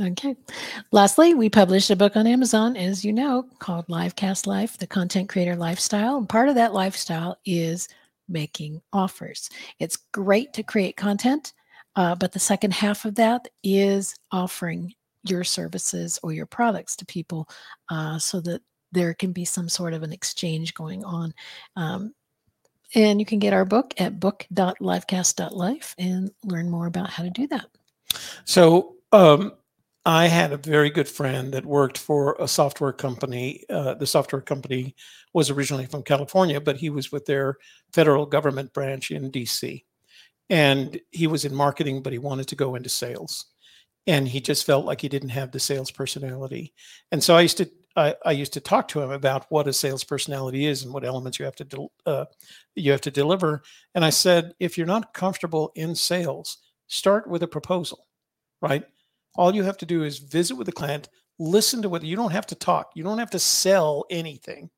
[0.00, 0.34] Okay.
[0.90, 5.28] Lastly, we published a book on Amazon, as you know, called Livecast Life, the content
[5.28, 6.16] creator lifestyle.
[6.16, 7.88] And part of that lifestyle is
[8.26, 9.50] making offers.
[9.78, 11.52] It's great to create content,
[11.94, 17.06] uh, but the second half of that is offering your services or your products to
[17.06, 17.46] people
[17.90, 18.62] uh, so that
[18.92, 21.34] there can be some sort of an exchange going on.
[21.76, 22.14] Um,
[22.94, 27.46] and you can get our book at book.livecast.life and learn more about how to do
[27.48, 27.66] that.
[28.44, 29.52] So, um,
[30.04, 33.64] I had a very good friend that worked for a software company.
[33.70, 34.96] Uh, the software company
[35.32, 37.56] was originally from California, but he was with their
[37.92, 39.84] federal government branch in DC.
[40.50, 43.46] And he was in marketing, but he wanted to go into sales.
[44.06, 46.74] And he just felt like he didn't have the sales personality.
[47.12, 49.72] And so I used to I, I used to talk to him about what a
[49.72, 52.24] sales personality is and what elements you have to de- uh,
[52.74, 53.62] you have to deliver.
[53.94, 58.06] And I said, if you're not comfortable in sales, start with a proposal,
[58.62, 58.84] right?
[59.36, 61.08] All you have to do is visit with the client,
[61.38, 64.70] listen to what you don't have to talk, you don't have to sell anything.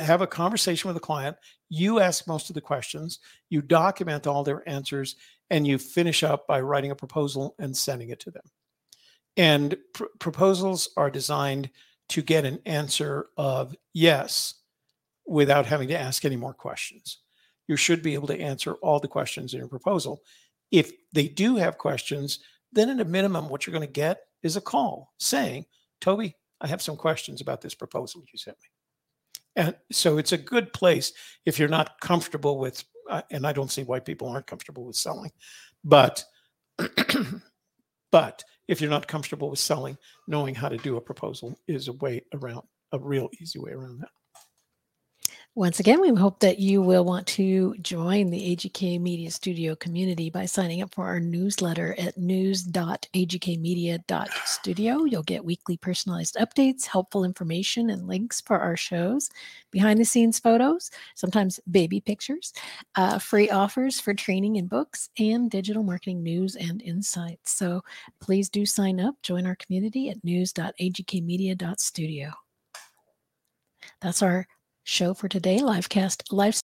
[0.00, 1.36] Have a conversation with the client.
[1.68, 3.18] You ask most of the questions,
[3.50, 5.16] you document all their answers,
[5.50, 8.44] and you finish up by writing a proposal and sending it to them.
[9.36, 11.70] And pr- proposals are designed
[12.08, 14.54] to get an answer of yes
[15.26, 17.18] without having to ask any more questions.
[17.68, 20.22] You should be able to answer all the questions in your proposal.
[20.70, 22.40] If they do have questions,
[22.76, 25.64] then at a minimum, what you're going to get is a call saying,
[26.00, 29.62] Toby, I have some questions about this proposal you sent me.
[29.64, 31.12] And so it's a good place
[31.46, 34.96] if you're not comfortable with, uh, and I don't see why people aren't comfortable with
[34.96, 35.32] selling,
[35.82, 36.22] but,
[38.12, 39.96] but if you're not comfortable with selling,
[40.28, 42.62] knowing how to do a proposal is a way around,
[42.92, 44.10] a real easy way around that.
[45.56, 50.28] Once again, we hope that you will want to join the AGK Media Studio community
[50.28, 55.04] by signing up for our newsletter at news.agkmedia.studio.
[55.04, 59.30] You'll get weekly personalized updates, helpful information, and links for our shows,
[59.70, 62.52] behind the scenes photos, sometimes baby pictures,
[62.96, 67.52] uh, free offers for training and books, and digital marketing news and insights.
[67.52, 67.82] So
[68.20, 72.30] please do sign up, join our community at news.agkmedia.studio.
[74.02, 74.46] That's our
[74.86, 76.60] show for today, Livecast Live.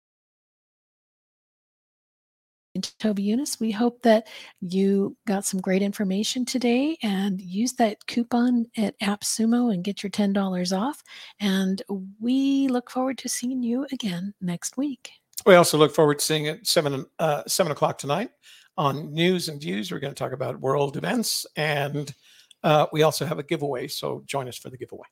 [3.00, 4.28] Toby Younis, we hope that
[4.62, 10.10] you got some great information today and use that coupon at AppSumo and get your
[10.10, 11.04] $10 off.
[11.42, 11.82] And
[12.22, 15.12] we look forward to seeing you again next week.
[15.46, 18.30] We also look forward to seeing it seven uh, seven o'clock tonight
[18.78, 19.92] on News and Views.
[19.92, 22.14] We're going to talk about world events, and
[22.64, 23.88] uh, we also have a giveaway.
[23.88, 25.08] So join us for the giveaway.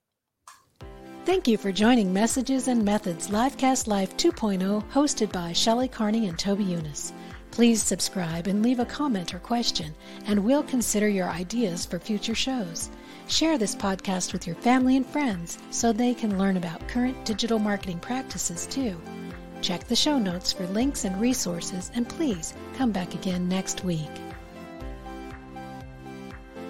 [1.25, 6.39] Thank you for joining Messages and Methods Livecast Live 2.0, hosted by Shelley Carney and
[6.39, 7.11] Toby Younis.
[7.51, 9.93] Please subscribe and leave a comment or question,
[10.25, 12.89] and we'll consider your ideas for future shows.
[13.27, 17.59] Share this podcast with your family and friends so they can learn about current digital
[17.59, 18.99] marketing practices too.
[19.61, 24.09] Check the show notes for links and resources, and please come back again next week.